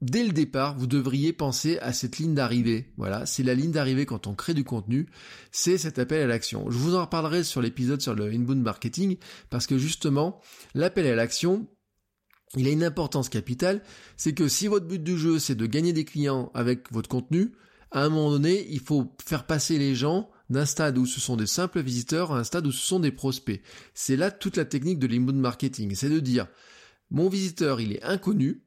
dès 0.01 0.23
le 0.23 0.31
départ, 0.31 0.77
vous 0.77 0.87
devriez 0.87 1.31
penser 1.31 1.77
à 1.79 1.93
cette 1.93 2.17
ligne 2.17 2.33
d'arrivée. 2.33 2.91
Voilà, 2.97 3.25
c'est 3.25 3.43
la 3.43 3.53
ligne 3.53 3.71
d'arrivée 3.71 4.05
quand 4.05 4.27
on 4.27 4.33
crée 4.33 4.53
du 4.53 4.63
contenu, 4.63 5.07
c'est 5.51 5.77
cet 5.77 5.99
appel 5.99 6.21
à 6.21 6.27
l'action. 6.27 6.69
Je 6.69 6.77
vous 6.77 6.95
en 6.95 7.01
reparlerai 7.01 7.43
sur 7.43 7.61
l'épisode 7.61 8.01
sur 8.01 8.15
le 8.15 8.25
inbound 8.25 8.61
marketing 8.61 9.17
parce 9.49 9.67
que 9.67 9.77
justement, 9.77 10.41
l'appel 10.73 11.05
à 11.07 11.15
l'action, 11.15 11.67
il 12.57 12.67
a 12.67 12.71
une 12.71 12.83
importance 12.83 13.29
capitale, 13.29 13.81
c'est 14.17 14.33
que 14.33 14.47
si 14.47 14.67
votre 14.67 14.87
but 14.87 15.01
du 15.01 15.17
jeu 15.17 15.39
c'est 15.39 15.55
de 15.55 15.65
gagner 15.65 15.93
des 15.93 16.03
clients 16.03 16.51
avec 16.53 16.91
votre 16.91 17.07
contenu, 17.07 17.53
à 17.91 18.03
un 18.03 18.09
moment 18.09 18.31
donné, 18.31 18.67
il 18.69 18.79
faut 18.79 19.13
faire 19.23 19.45
passer 19.45 19.77
les 19.77 19.95
gens 19.95 20.29
d'un 20.51 20.65
stade 20.65 20.97
où 20.97 21.05
ce 21.05 21.19
sont 21.19 21.37
des 21.37 21.47
simples 21.47 21.81
visiteurs 21.81 22.31
à 22.31 22.39
un 22.39 22.43
stade 22.43 22.67
où 22.67 22.71
ce 22.71 22.85
sont 22.85 22.99
des 22.99 23.11
prospects. 23.11 23.61
C'est 23.93 24.17
là 24.17 24.29
toute 24.29 24.57
la 24.57 24.65
technique 24.65 24.99
de 24.99 25.07
l'inbound 25.07 25.39
marketing, 25.39 25.95
c'est 25.95 26.09
de 26.09 26.19
dire 26.19 26.47
mon 27.09 27.29
visiteur, 27.29 27.81
il 27.81 27.93
est 27.93 28.03
inconnu, 28.03 28.61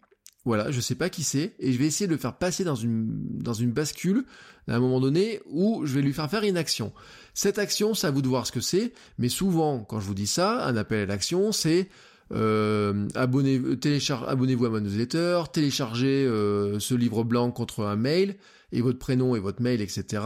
voilà, 0.44 0.70
je 0.70 0.81
sais 0.81 0.94
pas 0.94 1.09
qui 1.09 1.23
c'est, 1.23 1.55
et 1.59 1.73
je 1.73 1.79
vais 1.79 1.87
essayer 1.87 2.07
de 2.07 2.12
le 2.12 2.18
faire 2.18 2.37
passer 2.37 2.64
dans 2.64 2.75
une, 2.75 3.09
dans 3.38 3.55
une 3.55 3.73
bascule, 3.73 4.25
à 4.68 4.77
un 4.77 4.81
moment 4.81 5.01
donné, 5.01 5.40
où 5.47 5.87
je 5.87 5.94
vais 5.94 6.03
lui 6.03 6.12
faire 6.12 6.31
faire 6.31 6.44
une 6.44 6.57
action. 6.57 6.92
Cette 7.33 7.59
action, 7.59 7.94
c'est 7.94 8.07
à 8.07 8.11
vous 8.11 8.23
de 8.23 8.29
voir 8.29 8.47
ce 8.47 8.53
que 8.53 8.61
c'est, 8.61 8.92
mais 9.18 9.29
souvent, 9.29 9.81
quand 9.81 10.01
je 10.01 10.07
vous 10.07 10.14
dis 10.14 10.27
ça, 10.27 10.66
un 10.66 10.77
appel 10.77 11.01
à 11.01 11.07
l'action, 11.07 11.53
c'est 11.53 11.88
euh, 12.33 13.07
abonnez, 13.14 13.61
abonnez-vous 14.27 14.66
à 14.66 14.70
ma 14.70 14.81
newsletter, 14.81 15.42
téléchargez 15.53 16.27
euh, 16.27 16.79
ce 16.79 16.94
livre 16.94 17.25
blanc 17.25 17.51
contre 17.51 17.85
un 17.85 17.97
mail, 17.97 18.37
et 18.75 18.83
votre 18.83 18.99
prénom 18.99 19.35
et 19.35 19.39
votre 19.39 19.63
mail, 19.63 19.81
etc. 19.81 20.23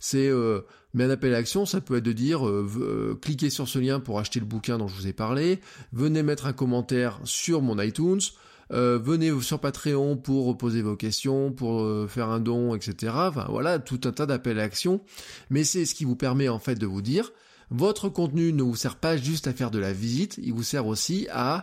C'est 0.00 0.28
euh, 0.28 0.60
mais 0.94 1.04
un 1.04 1.10
appel 1.10 1.34
à 1.34 1.38
l'action, 1.38 1.66
ça 1.66 1.80
peut 1.80 1.96
être 1.96 2.04
de 2.04 2.12
dire 2.12 2.46
euh, 2.48 2.66
euh, 2.80 3.14
cliquez 3.20 3.50
sur 3.50 3.68
ce 3.68 3.78
lien 3.78 4.00
pour 4.00 4.18
acheter 4.18 4.40
le 4.40 4.46
bouquin 4.46 4.78
dont 4.78 4.88
je 4.88 4.94
vous 4.94 5.06
ai 5.06 5.12
parlé, 5.12 5.60
venez 5.92 6.22
mettre 6.22 6.46
un 6.46 6.52
commentaire 6.52 7.20
sur 7.24 7.60
mon 7.60 7.78
iTunes, 7.80 8.20
venez 8.70 9.32
sur 9.40 9.60
Patreon 9.60 10.16
pour 10.16 10.56
poser 10.56 10.82
vos 10.82 10.96
questions, 10.96 11.52
pour 11.52 11.86
faire 12.08 12.28
un 12.28 12.38
don, 12.38 12.74
etc. 12.74 13.14
Voilà, 13.48 13.78
tout 13.78 14.00
un 14.04 14.12
tas 14.12 14.26
d'appels 14.26 14.58
à 14.58 14.62
l'action. 14.62 15.00
Mais 15.48 15.64
c'est 15.64 15.86
ce 15.86 15.94
qui 15.94 16.04
vous 16.04 16.16
permet 16.16 16.50
en 16.50 16.58
fait 16.58 16.74
de 16.74 16.84
vous 16.84 17.00
dire, 17.00 17.32
votre 17.70 18.10
contenu 18.10 18.52
ne 18.52 18.62
vous 18.62 18.76
sert 18.76 18.96
pas 18.96 19.16
juste 19.16 19.46
à 19.46 19.54
faire 19.54 19.70
de 19.70 19.78
la 19.78 19.94
visite, 19.94 20.38
il 20.42 20.52
vous 20.52 20.62
sert 20.62 20.86
aussi 20.86 21.28
à 21.30 21.62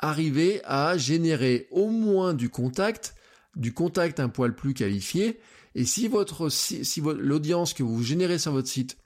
arriver 0.00 0.60
à 0.64 0.98
générer 0.98 1.68
au 1.70 1.88
moins 1.88 2.34
du 2.34 2.50
contact 2.50 3.14
du 3.58 3.74
contact 3.74 4.20
un 4.20 4.28
poil 4.28 4.54
plus 4.54 4.72
qualifié. 4.72 5.38
Et 5.74 5.84
si 5.84 6.08
votre, 6.08 6.48
si, 6.48 7.00
l'audience 7.00 7.74
que 7.74 7.82
vous 7.82 8.02
générez 8.02 8.38
sur 8.38 8.52
votre 8.52 8.68
site, 8.68 8.96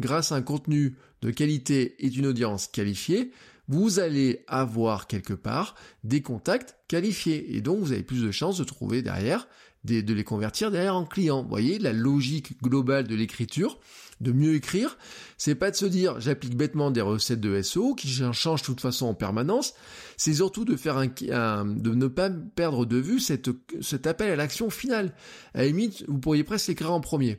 grâce 0.00 0.32
à 0.32 0.36
un 0.36 0.42
contenu 0.42 0.96
de 1.22 1.30
qualité 1.30 2.04
est 2.04 2.16
une 2.16 2.26
audience 2.26 2.66
qualifiée, 2.66 3.30
vous 3.68 3.98
allez 3.98 4.44
avoir 4.46 5.06
quelque 5.06 5.34
part 5.34 5.74
des 6.04 6.22
contacts 6.22 6.76
qualifiés. 6.88 7.56
Et 7.56 7.60
donc, 7.60 7.80
vous 7.80 7.92
avez 7.92 8.02
plus 8.02 8.22
de 8.22 8.30
chances 8.30 8.58
de 8.58 8.64
trouver 8.64 9.02
derrière, 9.02 9.46
de 9.84 10.12
les 10.12 10.24
convertir 10.24 10.70
derrière 10.70 10.96
en 10.96 11.04
clients. 11.04 11.42
Vous 11.42 11.48
voyez, 11.48 11.78
la 11.78 11.92
logique 11.92 12.60
globale 12.62 13.06
de 13.06 13.14
l'écriture, 13.14 13.78
de 14.20 14.32
mieux 14.32 14.54
écrire, 14.54 14.98
c'est 15.36 15.54
pas 15.54 15.70
de 15.70 15.76
se 15.76 15.86
dire 15.86 16.20
j'applique 16.20 16.56
bêtement 16.56 16.90
des 16.90 17.00
recettes 17.00 17.40
de 17.40 17.62
SEO 17.62 17.94
qui 17.94 18.08
changent 18.08 18.62
de 18.62 18.66
toute 18.66 18.80
façon 18.80 19.06
en 19.06 19.14
permanence, 19.14 19.74
c'est 20.16 20.34
surtout 20.34 20.64
de 20.64 20.76
faire 20.76 20.98
un, 20.98 21.06
de 21.06 21.94
ne 21.94 22.06
pas 22.08 22.30
perdre 22.30 22.84
de 22.84 22.96
vue 22.96 23.20
cette, 23.20 23.50
cet 23.80 24.06
appel 24.06 24.32
à 24.32 24.36
l'action 24.36 24.70
finale. 24.70 25.14
À 25.54 25.64
limite, 25.64 26.04
vous 26.08 26.18
pourriez 26.18 26.42
presque 26.42 26.68
l'écrire 26.68 26.92
en 26.92 27.00
premier. 27.00 27.38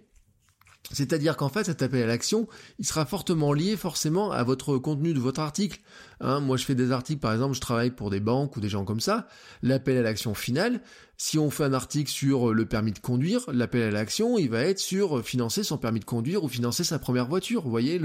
C'est-à-dire 0.91 1.37
qu'en 1.37 1.49
fait, 1.49 1.65
cet 1.65 1.83
appel 1.83 2.03
à 2.03 2.07
l'action, 2.07 2.47
il 2.79 2.85
sera 2.85 3.05
fortement 3.05 3.53
lié 3.53 3.75
forcément 3.75 4.31
à 4.31 4.43
votre 4.43 4.77
contenu 4.77 5.13
de 5.13 5.19
votre 5.19 5.39
article. 5.39 5.79
Hein, 6.19 6.39
moi, 6.39 6.57
je 6.57 6.65
fais 6.65 6.73
des 6.73 6.91
articles, 6.91 7.19
par 7.19 7.33
exemple, 7.33 7.53
je 7.53 7.61
travaille 7.61 7.91
pour 7.91 8.09
des 8.09 8.19
banques 8.19 8.57
ou 8.57 8.59
des 8.59 8.69
gens 8.69 8.85
comme 8.85 8.99
ça. 8.99 9.27
L'appel 9.61 9.97
à 9.97 10.01
l'action 10.01 10.33
final, 10.33 10.81
si 11.17 11.37
on 11.37 11.51
fait 11.51 11.65
un 11.65 11.73
article 11.73 12.09
sur 12.09 12.53
le 12.53 12.65
permis 12.65 12.91
de 12.91 12.99
conduire, 12.99 13.41
l'appel 13.51 13.83
à 13.83 13.91
l'action, 13.91 14.39
il 14.39 14.49
va 14.49 14.63
être 14.63 14.79
sur 14.79 15.23
financer 15.23 15.63
son 15.63 15.77
permis 15.77 15.99
de 15.99 16.05
conduire 16.05 16.43
ou 16.43 16.47
financer 16.47 16.83
sa 16.83 16.97
première 16.97 17.27
voiture. 17.27 17.61
Vous 17.61 17.69
voyez 17.69 18.01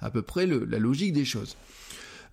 à 0.00 0.10
peu 0.10 0.22
près 0.22 0.46
la 0.46 0.78
logique 0.78 1.12
des 1.12 1.24
choses. 1.24 1.56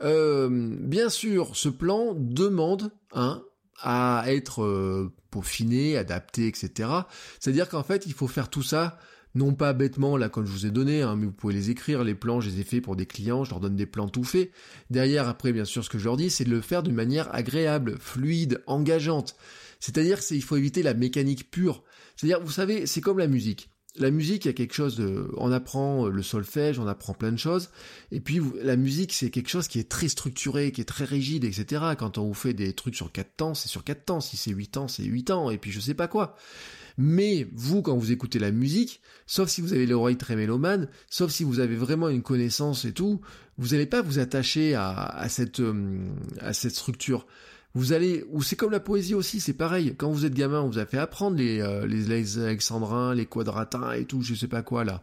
Euh, 0.02 0.50
bien 0.52 1.10
sûr, 1.10 1.56
ce 1.56 1.70
plan 1.70 2.14
demande 2.16 2.92
hein, 3.14 3.44
à 3.82 4.24
être 4.28 4.64
euh, 4.64 5.14
peaufiné, 5.32 5.98
adapté, 5.98 6.48
etc. 6.48 6.90
C'est-à-dire 7.40 7.70
qu'en 7.70 7.84
fait, 7.84 8.06
il 8.06 8.14
faut 8.14 8.28
faire 8.28 8.50
tout 8.50 8.64
ça 8.64 8.98
non 9.36 9.54
pas 9.54 9.74
bêtement 9.74 10.18
là 10.18 10.30
comme 10.30 10.46
je 10.46 10.52
vous 10.52 10.66
ai 10.66 10.72
donné, 10.72 11.02
hein, 11.02 11.16
mais 11.16 11.26
vous 11.26 11.32
pouvez 11.32 11.54
les 11.54 11.70
écrire, 11.70 12.04
les 12.04 12.16
plans, 12.16 12.42
je 12.42 12.50
les 12.50 12.62
ai 12.62 12.64
faits 12.64 12.82
pour 12.82 12.96
des 12.96 13.06
clients, 13.06 13.44
je 13.44 13.52
leur 13.52 13.60
donne 13.60 13.76
des 13.76 13.86
plans 13.86 14.10
tout 14.10 14.24
faits. 14.24 14.52
Derrière, 14.90 15.28
après, 15.28 15.52
bien 15.54 15.66
sûr, 15.66 15.84
ce 15.84 15.90
que 15.90 16.00
je 16.00 16.06
leur 16.06 16.18
dis, 16.18 16.30
c'est 16.30 16.46
de 16.46 16.50
le 16.50 16.62
faire 16.62 16.84
d'une 16.84 16.96
manière 16.96 17.34
agréable, 17.36 17.98
fluide, 18.00 18.64
engageante. 18.66 19.36
C'est-à-dire 19.80 20.20
qu'il 20.20 20.42
faut 20.42 20.56
éviter 20.56 20.82
la 20.82 20.94
mécanique 20.94 21.52
pure. 21.52 21.84
C'est-à-dire, 22.16 22.42
vous 22.42 22.52
savez, 22.52 22.88
c'est 22.88 23.02
comme 23.02 23.20
la 23.20 23.28
musique. 23.28 23.70
La 23.98 24.12
musique, 24.12 24.46
il 24.46 24.50
y 24.50 24.52
a 24.52 24.54
quelque 24.54 24.74
chose 24.74 24.98
de... 24.98 25.30
On 25.38 25.52
apprend 25.52 26.08
le 26.08 26.22
solfège, 26.22 26.80
on 26.80 26.88
apprend 26.88 27.14
plein 27.14 27.32
de 27.32 27.38
choses. 27.38 27.70
Et 28.12 28.20
puis, 28.20 28.42
la 28.62 28.76
musique, 28.76 29.14
c'est 29.14 29.30
quelque 29.30 29.50
chose 29.50 29.68
qui 29.68 29.80
est 29.80 29.90
très 29.90 30.10
structuré, 30.10 30.72
qui 30.72 30.82
est 30.82 30.86
très 30.86 31.06
rigide, 31.06 31.46
etc. 31.46 31.84
Quand 31.98 32.18
on 32.18 32.26
vous 32.28 32.34
fait 32.34 32.54
des 32.54 32.74
trucs 32.74 32.96
sur 32.96 33.12
quatre 33.12 33.36
temps, 33.38 33.54
c'est 33.54 33.70
sur 33.70 33.84
quatre 33.84 34.06
temps. 34.06 34.20
Si 34.20 34.36
c'est 34.36 34.52
huit 34.52 34.76
ans, 34.78 34.88
c'est 34.88 35.04
huit 35.04 35.32
ans. 35.32 35.50
Et 35.50 35.58
puis, 35.58 35.72
je 35.72 35.80
sais 35.80 35.94
pas 35.94 36.08
quoi. 36.08 36.36
Mais 36.98 37.48
vous, 37.54 37.82
quand 37.82 37.98
vous 37.98 38.12
écoutez 38.12 38.40
la 38.40 38.52
musique, 38.52 39.02
sauf 39.28 39.50
si 39.50 39.62
vous 39.62 39.74
avez 39.74 39.86
l'oreille 39.86 40.18
très 40.18 40.36
mélomane, 40.36 40.88
sauf 41.10 41.32
si 41.32 41.44
vous 41.44 41.60
avez 41.60 41.76
vraiment 41.76 42.10
une 42.10 42.22
connaissance 42.22 42.86
et 42.86 42.94
tout, 42.94 43.22
vous 43.58 43.70
n'allez 43.70 43.86
pas 43.86 44.02
vous 44.02 44.20
attacher 44.20 44.76
à, 44.76 45.26
euh, 45.60 46.10
à 46.40 46.54
cette 46.54 46.76
structure. 46.76 47.26
Vous 47.76 47.92
allez, 47.92 48.24
ou 48.32 48.42
c'est 48.42 48.56
comme 48.56 48.72
la 48.72 48.80
poésie 48.80 49.14
aussi, 49.14 49.42
c'est 49.42 49.54
pareil. 49.54 49.96
Quand 49.98 50.10
vous 50.10 50.26
êtes 50.26 50.34
gamin, 50.34 50.62
on 50.62 50.70
vous 50.70 50.80
a 50.80 50.86
fait 50.86 50.98
apprendre 50.98 51.36
les, 51.36 51.60
euh, 51.60 51.86
les, 51.86 52.40
alexandrins, 52.40 53.14
les 53.14 53.26
quadratins 53.26 53.92
et 53.92 54.06
tout, 54.06 54.22
je 54.22 54.34
sais 54.34 54.48
pas 54.48 54.62
quoi 54.62 54.86
là. 54.86 55.02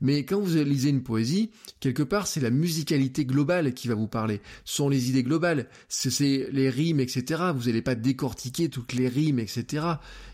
Mais 0.00 0.24
quand 0.24 0.40
vous 0.40 0.54
lisez 0.54 0.90
une 0.90 1.02
poésie, 1.02 1.50
quelque 1.80 2.04
part, 2.04 2.28
c'est 2.28 2.40
la 2.40 2.50
musicalité 2.50 3.24
globale 3.24 3.74
qui 3.74 3.88
va 3.88 3.94
vous 3.94 4.06
parler. 4.06 4.40
Ce 4.64 4.76
sont 4.76 4.88
les 4.88 5.10
idées 5.10 5.24
globales, 5.24 5.66
c'est 5.88 6.48
les 6.52 6.70
rimes, 6.70 7.00
etc. 7.00 7.42
Vous 7.56 7.66
n'allez 7.66 7.82
pas 7.82 7.96
décortiquer 7.96 8.68
toutes 8.68 8.92
les 8.92 9.08
rimes, 9.08 9.40
etc. 9.40 9.84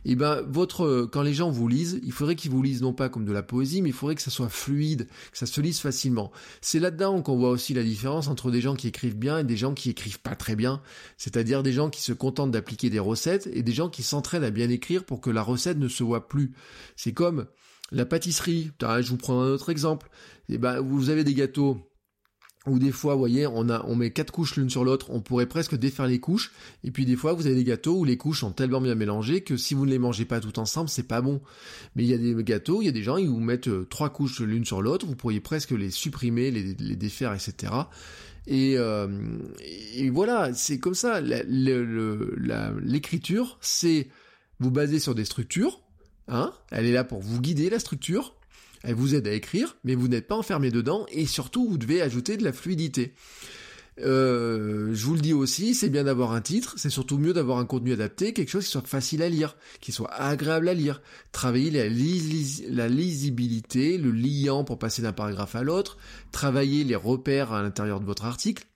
Et 0.04 0.12
eh 0.12 0.14
ben, 0.14 0.42
votre, 0.42 1.08
quand 1.10 1.22
les 1.22 1.34
gens 1.34 1.50
vous 1.50 1.68
lisent, 1.68 2.00
il 2.02 2.12
faudrait 2.12 2.36
qu'ils 2.36 2.50
vous 2.50 2.62
lisent 2.62 2.82
non 2.82 2.92
pas 2.92 3.08
comme 3.08 3.24
de 3.24 3.32
la 3.32 3.42
poésie, 3.42 3.82
mais 3.82 3.90
il 3.90 3.94
faudrait 3.94 4.14
que 4.14 4.22
ça 4.22 4.30
soit 4.30 4.48
fluide, 4.48 5.06
que 5.32 5.38
ça 5.38 5.46
se 5.46 5.60
lise 5.60 5.80
facilement. 5.80 6.32
C'est 6.60 6.80
là-dedans 6.80 7.20
qu'on 7.22 7.36
voit 7.36 7.50
aussi 7.50 7.74
la 7.74 7.82
différence 7.82 8.28
entre 8.28 8.50
des 8.50 8.60
gens 8.60 8.74
qui 8.74 8.88
écrivent 8.88 9.18
bien 9.18 9.38
et 9.38 9.44
des 9.44 9.56
gens 9.56 9.74
qui 9.74 9.90
écrivent 9.90 10.20
pas 10.20 10.34
très 10.34 10.56
bien. 10.56 10.80
C'est-à-dire 11.16 11.62
des 11.62 11.72
gens 11.72 11.77
qui 11.88 12.02
se 12.02 12.12
contentent 12.12 12.50
d'appliquer 12.50 12.90
des 12.90 12.98
recettes 12.98 13.48
et 13.52 13.62
des 13.62 13.72
gens 13.72 13.88
qui 13.88 14.02
s'entraînent 14.02 14.44
à 14.44 14.50
bien 14.50 14.68
écrire 14.68 15.04
pour 15.04 15.20
que 15.20 15.30
la 15.30 15.42
recette 15.42 15.78
ne 15.78 15.88
se 15.88 16.02
voit 16.02 16.28
plus. 16.28 16.52
C'est 16.96 17.12
comme 17.12 17.46
la 17.92 18.04
pâtisserie. 18.04 18.72
Je 18.80 19.08
vous 19.08 19.16
prends 19.16 19.40
un 19.40 19.50
autre 19.50 19.70
exemple. 19.70 20.10
Eh 20.48 20.58
ben, 20.58 20.80
vous 20.80 21.10
avez 21.10 21.24
des 21.24 21.34
gâteaux 21.34 21.88
où 22.66 22.78
des 22.78 22.92
fois, 22.92 23.14
vous 23.14 23.20
voyez, 23.20 23.46
on 23.46 23.68
a, 23.68 23.84
on 23.86 23.94
met 23.94 24.10
quatre 24.10 24.32
couches 24.32 24.56
l'une 24.56 24.68
sur 24.68 24.84
l'autre, 24.84 25.10
on 25.10 25.20
pourrait 25.20 25.46
presque 25.46 25.76
défaire 25.76 26.06
les 26.06 26.20
couches. 26.20 26.52
Et 26.84 26.90
puis 26.90 27.06
des 27.06 27.16
fois, 27.16 27.32
vous 27.32 27.46
avez 27.46 27.54
des 27.54 27.64
gâteaux 27.64 27.96
où 27.96 28.04
les 28.04 28.16
couches 28.16 28.40
sont 28.40 28.52
tellement 28.52 28.80
bien 28.80 28.94
mélangées 28.94 29.42
que 29.42 29.56
si 29.56 29.74
vous 29.74 29.86
ne 29.86 29.90
les 29.90 29.98
mangez 29.98 30.24
pas 30.24 30.40
tout 30.40 30.58
ensemble, 30.58 30.88
c'est 30.88 31.06
pas 31.06 31.20
bon. 31.20 31.40
Mais 31.96 32.02
il 32.04 32.08
y 32.08 32.14
a 32.14 32.18
des 32.18 32.34
gâteaux, 32.44 32.82
il 32.82 32.86
y 32.86 32.88
a 32.88 32.92
des 32.92 33.02
gens, 33.02 33.16
ils 33.16 33.28
vous 33.28 33.40
mettent 33.40 33.68
euh, 33.68 33.86
trois 33.88 34.10
couches 34.10 34.40
l'une 34.40 34.64
sur 34.64 34.82
l'autre, 34.82 35.06
vous 35.06 35.16
pourriez 35.16 35.40
presque 35.40 35.70
les 35.70 35.90
supprimer, 35.90 36.50
les 36.50 36.96
défaire, 36.96 37.32
etc. 37.32 37.72
Euh, 38.50 39.38
et, 39.94 40.10
voilà, 40.10 40.52
c'est 40.54 40.78
comme 40.78 40.94
ça. 40.94 41.20
L'écriture, 41.20 43.58
c'est 43.60 44.08
vous 44.60 44.70
baser 44.70 44.98
sur 44.98 45.14
des 45.14 45.24
structures. 45.24 45.80
Hein 46.28 46.52
Elle 46.70 46.86
est 46.86 46.92
là 46.92 47.04
pour 47.04 47.20
vous 47.20 47.40
guider 47.40 47.70
la 47.70 47.78
structure. 47.78 48.34
Elle 48.82 48.94
vous 48.94 49.14
aide 49.14 49.26
à 49.26 49.32
écrire, 49.32 49.76
mais 49.84 49.94
vous 49.94 50.08
n'êtes 50.08 50.28
pas 50.28 50.36
enfermé 50.36 50.70
dedans. 50.70 51.06
Et 51.10 51.26
surtout, 51.26 51.68
vous 51.68 51.78
devez 51.78 52.02
ajouter 52.02 52.36
de 52.36 52.44
la 52.44 52.52
fluidité. 52.52 53.14
Euh, 54.00 54.90
je 54.92 55.04
vous 55.04 55.14
le 55.14 55.20
dis 55.20 55.32
aussi, 55.32 55.74
c'est 55.74 55.88
bien 55.88 56.04
d'avoir 56.04 56.32
un 56.32 56.40
titre, 56.40 56.74
c'est 56.76 56.90
surtout 56.90 57.18
mieux 57.18 57.32
d'avoir 57.32 57.58
un 57.58 57.64
contenu 57.64 57.92
adapté, 57.92 58.32
quelque 58.32 58.50
chose 58.50 58.64
qui 58.64 58.70
soit 58.70 58.86
facile 58.86 59.22
à 59.22 59.28
lire, 59.28 59.56
qui 59.80 59.90
soit 59.90 60.12
agréable 60.12 60.68
à 60.68 60.74
lire. 60.74 61.02
Travailler 61.32 61.70
la, 61.70 61.84
la 61.88 62.88
lisibilité, 62.88 63.98
le 63.98 64.12
liant 64.12 64.62
pour 64.64 64.78
passer 64.78 65.02
d'un 65.02 65.12
paragraphe 65.12 65.56
à 65.56 65.62
l'autre, 65.62 65.98
travailler 66.30 66.84
les 66.84 66.96
repères 66.96 67.52
à 67.52 67.62
l'intérieur 67.62 68.00
de 68.00 68.06
votre 68.06 68.24
article. 68.24 68.67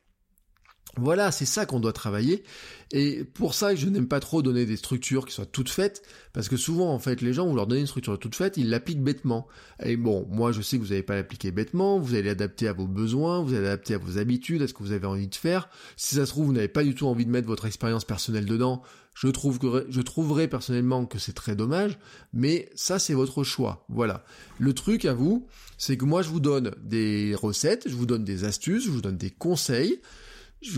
Voilà, 0.99 1.33
c'est 1.33 1.47
ça 1.47 1.65
qu'on 1.65 1.81
doit 1.81 1.95
travailler. 1.95 2.43
Et 2.91 3.25
pour 3.25 3.55
ça, 3.55 3.75
je 3.75 3.89
n'aime 3.89 4.07
pas 4.07 4.21
trop 4.21 4.43
donner 4.43 4.67
des 4.67 4.77
structures 4.77 5.25
qui 5.25 5.33
soient 5.33 5.47
toutes 5.47 5.71
faites, 5.71 6.03
parce 6.35 6.51
que 6.51 6.59
souvent, 6.59 6.93
en 6.93 6.99
fait, 6.99 7.23
les 7.23 7.33
gens, 7.33 7.47
vous 7.47 7.57
leur 7.57 7.67
donnez 7.67 7.81
une 7.81 7.87
structure 7.87 8.19
toute 8.19 8.35
faite, 8.35 8.59
ils 8.59 8.69
l'appliquent 8.69 9.03
bêtement. 9.03 9.47
Et 9.83 9.97
bon, 9.97 10.27
moi, 10.31 10.53
je 10.53 10.61
sais 10.61 10.77
que 10.77 10.83
vous 10.83 10.91
n'allez 10.91 11.03
pas 11.03 11.15
l'appliquer 11.15 11.51
bêtement, 11.51 11.99
vous 11.99 12.15
allez 12.15 12.25
l'adapter 12.25 12.69
à 12.69 12.75
vos 12.75 12.87
besoins, 12.87 13.41
vous 13.41 13.55
allez 13.55 13.63
l'adapter 13.63 13.95
à 13.95 13.99
vos 13.99 14.19
habitudes, 14.19 14.61
à 14.61 14.69
ce 14.69 14.75
que 14.75 14.83
vous 14.83 14.93
avez 14.93 15.07
envie 15.07 15.29
de 15.29 15.35
faire. 15.35 15.71
Si 15.97 16.17
ça 16.17 16.27
se 16.27 16.31
trouve, 16.31 16.47
vous 16.47 16.53
n'avez 16.53 16.69
pas 16.69 16.85
du 16.85 16.95
tout 16.95 17.07
envie 17.07 17.25
de 17.25 17.31
mettre 17.31 17.49
votre 17.49 17.65
expérience 17.65 18.05
personnelle 18.05 18.45
dedans, 18.45 18.83
je 19.15 19.29
trouve 19.29 19.59
que, 19.59 19.87
je 19.89 20.01
trouverais 20.01 20.49
personnellement 20.49 21.07
que 21.07 21.19
c'est 21.19 21.33
très 21.33 21.57
dommage, 21.57 21.99
mais 22.35 22.71
ça, 22.75 22.99
c'est 22.99 23.15
votre 23.15 23.45
choix. 23.45 23.87
Voilà. 23.89 24.25
Le 24.59 24.75
truc 24.75 25.07
à 25.07 25.15
vous, 25.15 25.47
c'est 25.79 25.97
que 25.97 26.05
moi, 26.05 26.23
je 26.23 26.29
vous 26.29 26.41
donne 26.41 26.73
des 26.83 27.35
recettes, 27.35 27.89
je 27.89 27.95
vous 27.95 28.07
donne 28.07 28.25
des 28.25 28.45
astuces, 28.45 28.85
je 28.85 28.91
vous 28.91 29.03
donne 29.03 29.19
des 29.19 29.31
conseils, 29.31 30.01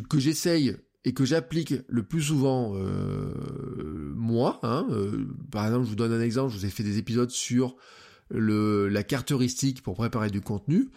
que 0.09 0.19
j'essaye 0.19 0.77
et 1.05 1.13
que 1.13 1.25
j'applique 1.25 1.75
le 1.89 2.03
plus 2.03 2.23
souvent 2.23 2.73
euh, 2.75 4.13
moi. 4.15 4.61
Hein, 4.63 4.87
euh, 4.91 5.27
par 5.51 5.67
exemple, 5.67 5.85
je 5.85 5.91
vous 5.91 5.97
donne 5.97 6.13
un 6.13 6.21
exemple, 6.21 6.53
je 6.53 6.59
vous 6.59 6.67
ai 6.67 6.71
fait 6.71 6.83
des 6.83 6.99
épisodes 6.99 7.31
sur 7.31 7.77
le, 8.31 8.89
la 8.89 9.03
carte 9.03 9.33
heuristique 9.33 9.83
pour 9.83 9.95
préparer 9.95 10.31
du 10.31 10.41
contenu. 10.41 10.91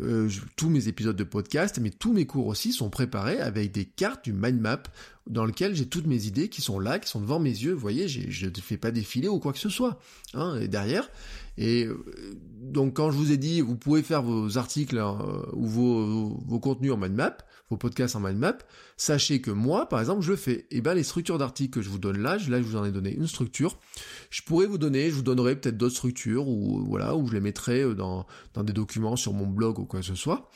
Euh, 0.00 0.28
tous 0.56 0.68
mes 0.68 0.88
épisodes 0.88 1.14
de 1.14 1.22
podcast, 1.22 1.78
mais 1.80 1.90
tous 1.90 2.12
mes 2.12 2.26
cours 2.26 2.48
aussi 2.48 2.72
sont 2.72 2.90
préparés 2.90 3.38
avec 3.38 3.70
des 3.70 3.84
cartes 3.84 4.24
du 4.24 4.32
mind 4.32 4.60
map 4.60 4.82
dans 5.28 5.44
lequel 5.44 5.76
j'ai 5.76 5.86
toutes 5.86 6.08
mes 6.08 6.26
idées 6.26 6.48
qui 6.48 6.62
sont 6.62 6.80
là, 6.80 6.98
qui 6.98 7.08
sont 7.08 7.20
devant 7.20 7.38
mes 7.38 7.50
yeux. 7.50 7.72
Vous 7.72 7.80
voyez, 7.80 8.08
je 8.08 8.46
ne 8.46 8.54
fais 8.60 8.76
pas 8.76 8.90
défiler 8.90 9.28
ou 9.28 9.38
quoi 9.38 9.52
que 9.52 9.58
ce 9.60 9.68
soit. 9.68 10.00
Hein, 10.34 10.66
derrière, 10.66 11.08
et 11.58 11.84
euh, 11.84 11.96
donc 12.60 12.94
quand 12.94 13.12
je 13.12 13.16
vous 13.16 13.30
ai 13.30 13.36
dit, 13.36 13.60
vous 13.60 13.76
pouvez 13.76 14.02
faire 14.02 14.22
vos 14.22 14.58
articles 14.58 14.98
hein, 14.98 15.16
ou 15.52 15.66
vos, 15.66 16.42
vos, 16.44 16.58
contenus 16.58 16.90
en 16.90 16.96
mind 16.96 17.14
map, 17.14 17.36
vos 17.74 17.78
podcasts 17.78 18.16
en 18.16 18.20
mind 18.20 18.38
map, 18.38 18.58
sachez 18.96 19.40
que 19.40 19.50
moi, 19.50 19.88
par 19.88 20.00
exemple, 20.00 20.22
je 20.22 20.36
fais. 20.36 20.66
Et 20.70 20.78
eh 20.78 20.80
ben 20.80 20.94
les 20.94 21.02
structures 21.02 21.38
d'articles 21.38 21.72
que 21.72 21.82
je 21.82 21.88
vous 21.88 21.98
donne 21.98 22.18
là, 22.18 22.36
là 22.48 22.58
je 22.58 22.66
vous 22.66 22.76
en 22.76 22.84
ai 22.84 22.92
donné 22.92 23.12
une 23.12 23.26
structure. 23.26 23.78
Je 24.30 24.42
pourrais 24.42 24.66
vous 24.66 24.78
donner, 24.78 25.10
je 25.10 25.14
vous 25.16 25.22
donnerai 25.22 25.56
peut-être 25.56 25.76
d'autres 25.76 25.96
structures 25.96 26.48
ou 26.48 26.84
voilà, 26.86 27.16
où 27.16 27.26
je 27.26 27.34
les 27.34 27.40
mettrai 27.40 27.82
euh, 27.82 27.94
dans, 27.94 28.26
des 28.62 28.72
documents 28.72 29.16
sur 29.16 29.32
mon 29.32 29.46
blog 29.46 29.78
ou 29.78 29.84
quoi 29.84 30.00
que 30.00 30.06
ce 30.06 30.14
soit. 30.14 30.50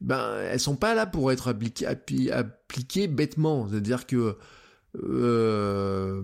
Ben 0.00 0.40
elles 0.42 0.60
sont 0.60 0.76
pas 0.76 0.94
là 0.94 1.06
pour 1.06 1.32
être 1.32 1.48
appliquées, 1.48 1.86
appliquées 2.30 3.08
bêtement. 3.08 3.68
C'est-à-dire 3.68 4.06
que 4.06 4.36
euh, 5.02 6.22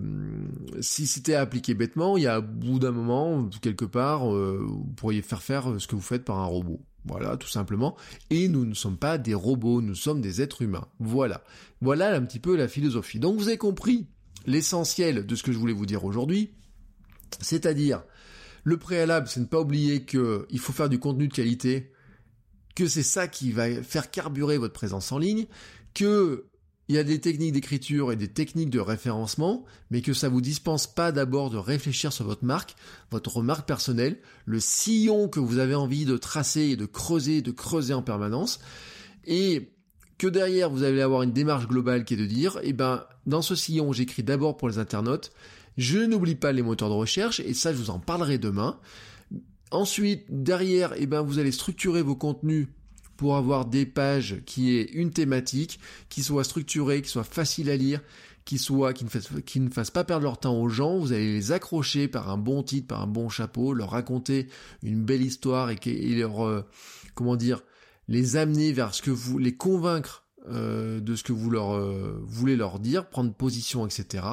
si 0.81 1.07
c'était 1.07 1.35
appliqué 1.35 1.73
bêtement, 1.73 2.17
il 2.17 2.23
y 2.23 2.27
a 2.27 2.39
au 2.39 2.43
bout 2.43 2.79
d'un 2.79 2.91
moment, 2.91 3.49
quelque 3.61 3.85
part, 3.85 4.33
euh, 4.33 4.63
vous 4.67 4.93
pourriez 4.95 5.21
faire 5.21 5.41
faire 5.41 5.75
ce 5.79 5.87
que 5.87 5.95
vous 5.95 6.01
faites 6.01 6.25
par 6.25 6.39
un 6.39 6.45
robot. 6.45 6.81
Voilà, 7.05 7.37
tout 7.37 7.49
simplement. 7.49 7.97
Et 8.29 8.47
nous 8.47 8.65
ne 8.65 8.73
sommes 8.73 8.97
pas 8.97 9.17
des 9.17 9.33
robots, 9.33 9.81
nous 9.81 9.95
sommes 9.95 10.21
des 10.21 10.41
êtres 10.41 10.61
humains. 10.61 10.87
Voilà. 10.99 11.43
Voilà 11.81 12.15
un 12.15 12.21
petit 12.21 12.39
peu 12.39 12.55
la 12.55 12.67
philosophie. 12.67 13.19
Donc 13.19 13.37
vous 13.37 13.47
avez 13.47 13.57
compris 13.57 14.07
l'essentiel 14.45 15.25
de 15.25 15.35
ce 15.35 15.43
que 15.43 15.51
je 15.51 15.57
voulais 15.57 15.73
vous 15.73 15.85
dire 15.85 16.05
aujourd'hui. 16.05 16.51
C'est-à-dire, 17.41 18.03
le 18.63 18.77
préalable, 18.77 19.27
c'est 19.27 19.39
ne 19.39 19.45
pas 19.45 19.59
oublier 19.59 20.05
qu'il 20.05 20.59
faut 20.59 20.73
faire 20.73 20.89
du 20.89 20.99
contenu 20.99 21.27
de 21.27 21.33
qualité, 21.33 21.91
que 22.75 22.87
c'est 22.87 23.03
ça 23.03 23.27
qui 23.27 23.51
va 23.51 23.83
faire 23.83 24.09
carburer 24.09 24.57
votre 24.57 24.73
présence 24.73 25.11
en 25.11 25.17
ligne, 25.17 25.45
que 25.93 26.45
il 26.93 26.97
y 26.97 26.99
a 26.99 27.03
des 27.03 27.19
techniques 27.19 27.53
d'écriture 27.53 28.11
et 28.11 28.15
des 28.15 28.27
techniques 28.27 28.69
de 28.69 28.79
référencement, 28.79 29.65
mais 29.89 30.01
que 30.03 30.13
ça 30.13 30.29
vous 30.29 30.41
dispense 30.41 30.85
pas 30.85 31.11
d'abord 31.11 31.49
de 31.49 31.57
réfléchir 31.57 32.13
sur 32.13 32.23
votre 32.23 32.45
marque, 32.45 32.75
votre 33.09 33.41
marque 33.41 33.67
personnelle, 33.67 34.19
le 34.45 34.59
sillon 34.59 35.27
que 35.27 35.39
vous 35.39 35.57
avez 35.57 35.73
envie 35.73 36.05
de 36.05 36.17
tracer 36.17 36.61
et 36.61 36.75
de 36.75 36.85
creuser, 36.85 37.41
de 37.41 37.49
creuser 37.49 37.95
en 37.95 38.03
permanence, 38.03 38.59
et 39.25 39.71
que 40.19 40.27
derrière 40.27 40.69
vous 40.69 40.83
allez 40.83 41.01
avoir 41.01 41.23
une 41.23 41.33
démarche 41.33 41.67
globale 41.67 42.05
qui 42.05 42.13
est 42.13 42.17
de 42.17 42.27
dire, 42.27 42.59
eh 42.61 42.73
ben, 42.73 43.05
dans 43.25 43.41
ce 43.41 43.55
sillon, 43.55 43.91
j'écris 43.91 44.21
d'abord 44.21 44.55
pour 44.55 44.69
les 44.69 44.77
internautes, 44.77 45.31
je 45.77 45.97
n'oublie 45.97 46.35
pas 46.35 46.51
les 46.51 46.61
moteurs 46.61 46.89
de 46.89 46.93
recherche, 46.93 47.39
et 47.39 47.55
ça, 47.55 47.73
je 47.73 47.79
vous 47.79 47.89
en 47.89 47.97
parlerai 47.97 48.37
demain. 48.37 48.79
Ensuite, 49.71 50.25
derrière, 50.29 50.93
eh 50.95 51.07
ben, 51.07 51.23
vous 51.23 51.39
allez 51.39 51.51
structurer 51.51 52.03
vos 52.03 52.15
contenus 52.15 52.67
pour 53.23 53.37
avoir 53.37 53.63
des 53.63 53.85
pages 53.85 54.41
qui 54.45 54.75
aient 54.75 54.89
une 54.91 55.11
thématique, 55.11 55.79
qui 56.09 56.23
soit 56.23 56.43
structurée, 56.43 57.01
qui 57.01 57.07
soit 57.07 57.23
facile 57.23 57.69
à 57.69 57.77
lire, 57.77 58.01
qui 58.43 58.57
soit 58.57 58.91
qui 58.91 59.05
ne, 59.05 59.09
fasse, 59.09 59.29
qui 59.45 59.61
ne 59.61 59.69
pas 59.69 60.03
perdre 60.03 60.25
leur 60.25 60.41
temps 60.41 60.59
aux 60.59 60.67
gens. 60.67 60.97
Vous 60.97 61.13
allez 61.13 61.31
les 61.31 61.53
accrocher 61.53 62.09
par 62.09 62.29
un 62.29 62.37
bon 62.37 62.63
titre, 62.63 62.87
par 62.87 63.01
un 63.01 63.07
bon 63.07 63.29
chapeau, 63.29 63.73
leur 63.73 63.91
raconter 63.91 64.49
une 64.81 65.05
belle 65.05 65.21
histoire 65.21 65.69
et, 65.69 65.77
et 65.85 66.15
leur 66.15 66.45
euh, 66.45 66.65
comment 67.15 67.37
dire 67.37 67.63
les 68.09 68.35
amener 68.35 68.73
vers 68.73 68.93
ce 68.93 69.01
que 69.01 69.11
vous 69.11 69.37
les 69.37 69.55
convaincre 69.55 70.25
euh, 70.49 70.99
de 70.99 71.15
ce 71.15 71.23
que 71.23 71.31
vous 71.31 71.49
leur 71.49 71.75
euh, 71.75 72.21
voulez 72.25 72.57
leur 72.57 72.77
dire, 72.77 73.07
prendre 73.07 73.33
position, 73.33 73.87
etc. 73.87 74.25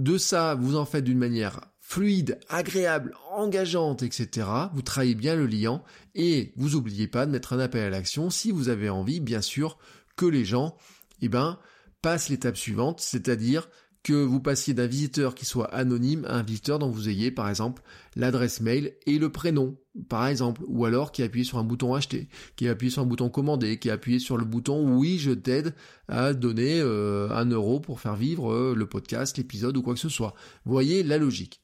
De 0.00 0.18
ça, 0.18 0.56
vous 0.56 0.74
en 0.74 0.84
faites 0.84 1.04
d'une 1.04 1.18
manière 1.18 1.60
fluide, 1.88 2.38
agréable, 2.50 3.14
engageante, 3.30 4.02
etc. 4.02 4.46
Vous 4.74 4.82
travaillez 4.82 5.14
bien 5.14 5.34
le 5.34 5.46
liant 5.46 5.82
et 6.14 6.52
vous 6.56 6.76
oubliez 6.76 7.08
pas 7.08 7.24
de 7.24 7.30
mettre 7.30 7.54
un 7.54 7.58
appel 7.58 7.82
à 7.82 7.88
l'action 7.88 8.28
si 8.28 8.50
vous 8.50 8.68
avez 8.68 8.90
envie, 8.90 9.20
bien 9.20 9.40
sûr, 9.40 9.78
que 10.14 10.26
les 10.26 10.44
gens, 10.44 10.76
eh 11.22 11.30
ben, 11.30 11.58
passent 12.02 12.28
l'étape 12.28 12.58
suivante, 12.58 13.00
c'est-à-dire 13.00 13.70
que 14.02 14.12
vous 14.12 14.38
passiez 14.38 14.74
d'un 14.74 14.86
visiteur 14.86 15.34
qui 15.34 15.46
soit 15.46 15.74
anonyme 15.74 16.26
à 16.26 16.34
un 16.34 16.42
visiteur 16.42 16.78
dont 16.78 16.90
vous 16.90 17.08
ayez 17.08 17.30
par 17.30 17.48
exemple 17.48 17.82
l'adresse 18.16 18.60
mail 18.60 18.94
et 19.06 19.18
le 19.18 19.32
prénom, 19.32 19.78
par 20.10 20.26
exemple, 20.26 20.60
ou 20.66 20.84
alors 20.84 21.10
qui 21.10 21.22
appuie 21.22 21.46
sur 21.46 21.56
un 21.56 21.64
bouton 21.64 21.94
acheter, 21.94 22.28
qui 22.56 22.68
appuie 22.68 22.90
sur 22.90 23.00
un 23.00 23.06
bouton 23.06 23.30
commander, 23.30 23.78
qui 23.78 23.88
appuie 23.88 24.20
sur 24.20 24.36
le 24.36 24.44
bouton 24.44 24.94
oui 24.94 25.18
je 25.18 25.30
t'aide 25.30 25.74
à 26.06 26.34
donner 26.34 26.80
euh, 26.80 27.30
un 27.30 27.46
euro 27.46 27.80
pour 27.80 27.98
faire 27.98 28.14
vivre 28.14 28.52
euh, 28.52 28.74
le 28.74 28.86
podcast, 28.86 29.38
l'épisode 29.38 29.78
ou 29.78 29.82
quoi 29.82 29.94
que 29.94 30.00
ce 30.00 30.10
soit. 30.10 30.34
Voyez 30.66 31.02
la 31.02 31.16
logique 31.16 31.62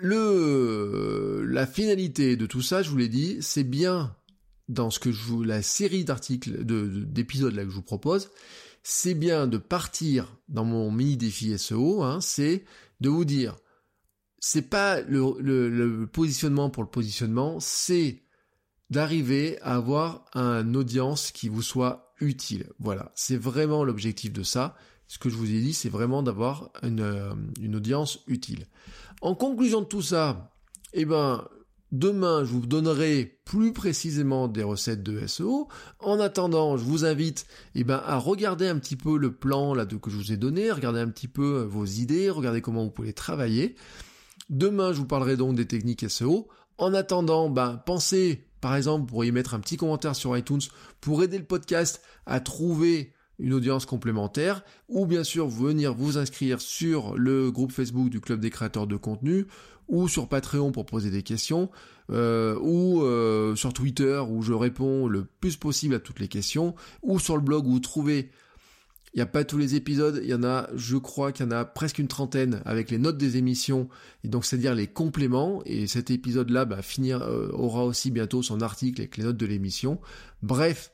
le, 0.00 1.44
la 1.46 1.66
finalité 1.66 2.36
de 2.36 2.46
tout 2.46 2.62
ça, 2.62 2.82
je 2.82 2.90
vous 2.90 2.96
l'ai 2.96 3.08
dit, 3.08 3.38
c'est 3.40 3.64
bien 3.64 4.16
dans 4.68 4.90
ce 4.90 4.98
que 4.98 5.12
je 5.12 5.22
vous, 5.22 5.42
la 5.42 5.62
série 5.62 6.04
d'articles, 6.04 6.64
d'épisodes 6.64 7.54
là 7.54 7.64
que 7.64 7.70
je 7.70 7.74
vous 7.74 7.82
propose, 7.82 8.30
c'est 8.82 9.14
bien 9.14 9.46
de 9.46 9.58
partir 9.58 10.36
dans 10.48 10.64
mon 10.64 10.90
mini 10.90 11.16
défi 11.16 11.56
SEO, 11.58 12.02
hein, 12.02 12.20
c'est 12.20 12.64
de 13.00 13.08
vous 13.08 13.24
dire, 13.24 13.56
c'est 14.38 14.68
pas 14.68 15.00
le, 15.02 15.36
le, 15.40 16.06
positionnement 16.06 16.70
pour 16.70 16.82
le 16.82 16.88
positionnement, 16.88 17.60
c'est 17.60 18.22
d'arriver 18.90 19.60
à 19.62 19.76
avoir 19.76 20.24
un 20.34 20.74
audience 20.74 21.30
qui 21.30 21.48
vous 21.48 21.62
soit 21.62 22.12
utile. 22.20 22.66
Voilà, 22.78 23.12
c'est 23.14 23.36
vraiment 23.36 23.84
l'objectif 23.84 24.32
de 24.32 24.42
ça. 24.42 24.76
Ce 25.06 25.18
que 25.18 25.28
je 25.28 25.36
vous 25.36 25.50
ai 25.50 25.60
dit, 25.60 25.74
c'est 25.74 25.88
vraiment 25.88 26.22
d'avoir 26.22 26.70
une, 26.82 27.00
euh, 27.00 27.34
une, 27.60 27.76
audience 27.76 28.20
utile. 28.26 28.66
En 29.22 29.34
conclusion 29.34 29.80
de 29.80 29.86
tout 29.86 30.02
ça, 30.02 30.52
eh 30.92 31.06
ben, 31.06 31.48
Demain, 31.92 32.42
je 32.42 32.52
vous 32.52 32.66
donnerai 32.66 33.38
plus 33.44 33.74
précisément 33.74 34.48
des 34.48 34.62
recettes 34.62 35.02
de 35.02 35.26
SEO. 35.26 35.68
En 36.00 36.20
attendant, 36.20 36.78
je 36.78 36.84
vous 36.84 37.04
invite 37.04 37.44
eh 37.74 37.84
ben, 37.84 38.02
à 38.06 38.16
regarder 38.16 38.66
un 38.66 38.78
petit 38.78 38.96
peu 38.96 39.18
le 39.18 39.30
plan 39.30 39.74
là, 39.74 39.84
de, 39.84 39.96
que 39.96 40.08
je 40.08 40.16
vous 40.16 40.32
ai 40.32 40.38
donné, 40.38 40.72
regarder 40.72 41.00
un 41.00 41.08
petit 41.08 41.28
peu 41.28 41.58
euh, 41.58 41.64
vos 41.66 41.84
idées, 41.84 42.30
regarder 42.30 42.62
comment 42.62 42.82
vous 42.82 42.90
pouvez 42.90 43.12
travailler. 43.12 43.74
Demain, 44.48 44.94
je 44.94 45.00
vous 45.00 45.06
parlerai 45.06 45.36
donc 45.36 45.54
des 45.54 45.66
techniques 45.66 46.08
SEO. 46.08 46.48
En 46.78 46.94
attendant, 46.94 47.50
ben, 47.50 47.82
pensez, 47.84 48.46
par 48.62 48.74
exemple, 48.74 49.02
vous 49.02 49.08
pourriez 49.08 49.30
mettre 49.30 49.52
un 49.52 49.60
petit 49.60 49.76
commentaire 49.76 50.16
sur 50.16 50.34
iTunes 50.34 50.62
pour 51.02 51.22
aider 51.22 51.36
le 51.36 51.44
podcast 51.44 52.00
à 52.24 52.40
trouver 52.40 53.12
une 53.42 53.52
audience 53.52 53.84
complémentaire, 53.84 54.64
ou 54.88 55.04
bien 55.04 55.24
sûr 55.24 55.48
venir 55.48 55.94
vous 55.94 56.16
inscrire 56.16 56.60
sur 56.60 57.16
le 57.16 57.50
groupe 57.50 57.72
Facebook 57.72 58.08
du 58.08 58.20
Club 58.20 58.40
des 58.40 58.50
créateurs 58.50 58.86
de 58.86 58.96
contenu, 58.96 59.46
ou 59.88 60.08
sur 60.08 60.28
Patreon 60.28 60.72
pour 60.72 60.86
poser 60.86 61.10
des 61.10 61.22
questions, 61.22 61.68
euh, 62.10 62.56
ou 62.62 63.02
euh, 63.02 63.56
sur 63.56 63.72
Twitter 63.72 64.22
où 64.26 64.42
je 64.42 64.52
réponds 64.52 65.08
le 65.08 65.24
plus 65.24 65.56
possible 65.56 65.94
à 65.94 66.00
toutes 66.00 66.20
les 66.20 66.28
questions, 66.28 66.74
ou 67.02 67.18
sur 67.18 67.36
le 67.36 67.42
blog 67.42 67.66
où 67.66 67.72
vous 67.72 67.80
trouvez 67.80 68.30
il 69.14 69.18
n'y 69.18 69.22
a 69.22 69.26
pas 69.26 69.44
tous 69.44 69.58
les 69.58 69.74
épisodes, 69.74 70.20
il 70.22 70.30
y 70.30 70.34
en 70.34 70.42
a, 70.42 70.70
je 70.74 70.96
crois 70.96 71.32
qu'il 71.32 71.44
y 71.44 71.48
en 71.48 71.52
a 71.52 71.66
presque 71.66 71.98
une 71.98 72.08
trentaine 72.08 72.62
avec 72.64 72.90
les 72.90 72.96
notes 72.96 73.18
des 73.18 73.36
émissions, 73.36 73.90
et 74.24 74.28
donc 74.28 74.46
c'est-à-dire 74.46 74.74
les 74.74 74.86
compléments, 74.86 75.60
et 75.66 75.86
cet 75.86 76.10
épisode-là 76.10 76.64
bah, 76.64 76.80
finir, 76.80 77.20
euh, 77.20 77.50
aura 77.52 77.84
aussi 77.84 78.10
bientôt 78.10 78.42
son 78.42 78.62
article 78.62 79.02
avec 79.02 79.18
les 79.18 79.24
notes 79.24 79.36
de 79.36 79.44
l'émission. 79.44 80.00
Bref, 80.42 80.91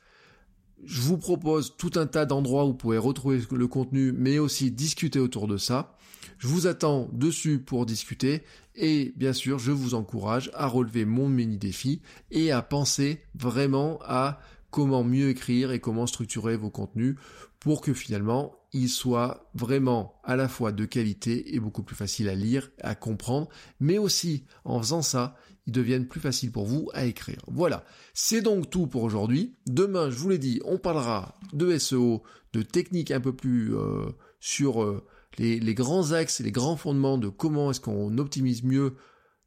je 0.85 1.01
vous 1.01 1.19
propose 1.19 1.77
tout 1.77 1.93
un 1.97 2.07
tas 2.07 2.27
d'endroits 2.27 2.65
où 2.65 2.69
vous 2.69 2.75
pouvez 2.75 2.99
retrouver 2.99 3.41
le 3.51 3.69
contenu, 3.69 4.13
mais 4.13 4.39
aussi 4.39 4.71
discuter 4.71 5.19
autour 5.19 5.49
de 5.49 5.57
ça. 5.57 5.97
Je 6.39 6.47
vous 6.47 6.67
attends 6.67 7.09
dessus 7.13 7.59
pour 7.59 7.85
discuter 7.85 8.43
et 8.75 9.13
bien 9.17 9.33
sûr, 9.33 9.59
je 9.59 9.73
vous 9.73 9.95
encourage 9.95 10.51
à 10.55 10.67
relever 10.67 11.05
mon 11.05 11.29
mini 11.29 11.59
défi 11.59 12.01
et 12.31 12.53
à 12.53 12.63
penser 12.63 13.23
vraiment 13.35 13.99
à 14.05 14.39
comment 14.71 15.03
mieux 15.03 15.31
écrire 15.31 15.73
et 15.73 15.81
comment 15.81 16.07
structurer 16.07 16.57
vos 16.57 16.71
contenus 16.71 17.17
pour 17.59 17.81
que 17.81 17.93
finalement 17.93 18.55
ils 18.73 18.89
soient 18.89 19.51
vraiment 19.55 20.21
à 20.25 20.37
la 20.37 20.47
fois 20.47 20.73
de 20.73 20.85
qualité 20.85 21.55
et 21.55 21.61
beaucoup 21.61 21.83
plus 21.83 21.97
faciles 21.97 22.29
à 22.29 22.35
lire, 22.35 22.71
à 22.83 22.95
comprendre, 22.95 23.49
mais 23.81 23.99
aussi 23.99 24.45
en 24.65 24.79
faisant 24.79 25.03
ça, 25.03 25.35
deviennent 25.73 26.07
plus 26.07 26.21
faciles 26.21 26.53
pour 26.53 26.67
vous 26.67 26.89
à 26.95 27.05
écrire. 27.05 27.41
Voilà, 27.47 27.85
c'est 28.15 28.43
donc 28.43 28.71
tout 28.71 28.87
pour 28.87 29.03
aujourd'hui. 29.03 29.57
Demain, 29.67 30.11
je 30.11 30.17
vous 30.17 30.29
l'ai 30.29 30.39
dit, 30.39 30.61
on 30.65 30.79
parlera 30.79 31.39
de 31.53 31.77
SEO, 31.79 32.23
de 32.53 32.63
techniques 32.63 33.11
un 33.11 33.21
peu 33.21 33.35
plus 33.35 33.77
euh, 33.77 34.07
sur 34.41 34.83
euh, 34.83 35.05
les, 35.39 35.75
grands 35.75 36.13
axes 36.13 36.41
et 36.41 36.45
les 36.45 36.53
grands 36.53 36.77
fondements 36.77 37.19
de 37.19 37.29
comment 37.29 37.71
est-ce 37.71 37.81
qu'on 37.81 38.19
optimise 38.19 38.63
mieux 38.65 38.95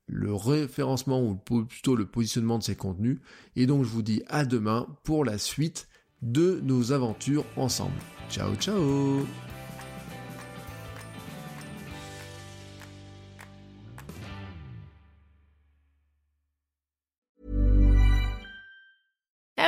le 0.08 0.34
référencement 0.34 1.24
ou 1.24 1.36
plutôt 1.36 1.96
le 1.96 2.06
positionnement 2.06 2.58
de 2.58 2.64
ces 2.64 2.76
contenus. 2.76 3.20
Et 3.56 3.66
donc 3.66 3.84
je 3.84 3.90
vous 3.90 4.02
dis 4.02 4.24
à 4.28 4.46
demain 4.46 4.88
pour 5.04 5.24
la 5.24 5.38
suite 5.38 5.88
de 6.22 6.60
nos 6.64 6.92
aventures 6.92 7.46
ensemble. 7.56 7.96
Ciao 8.30 8.56
ciao 8.56 9.26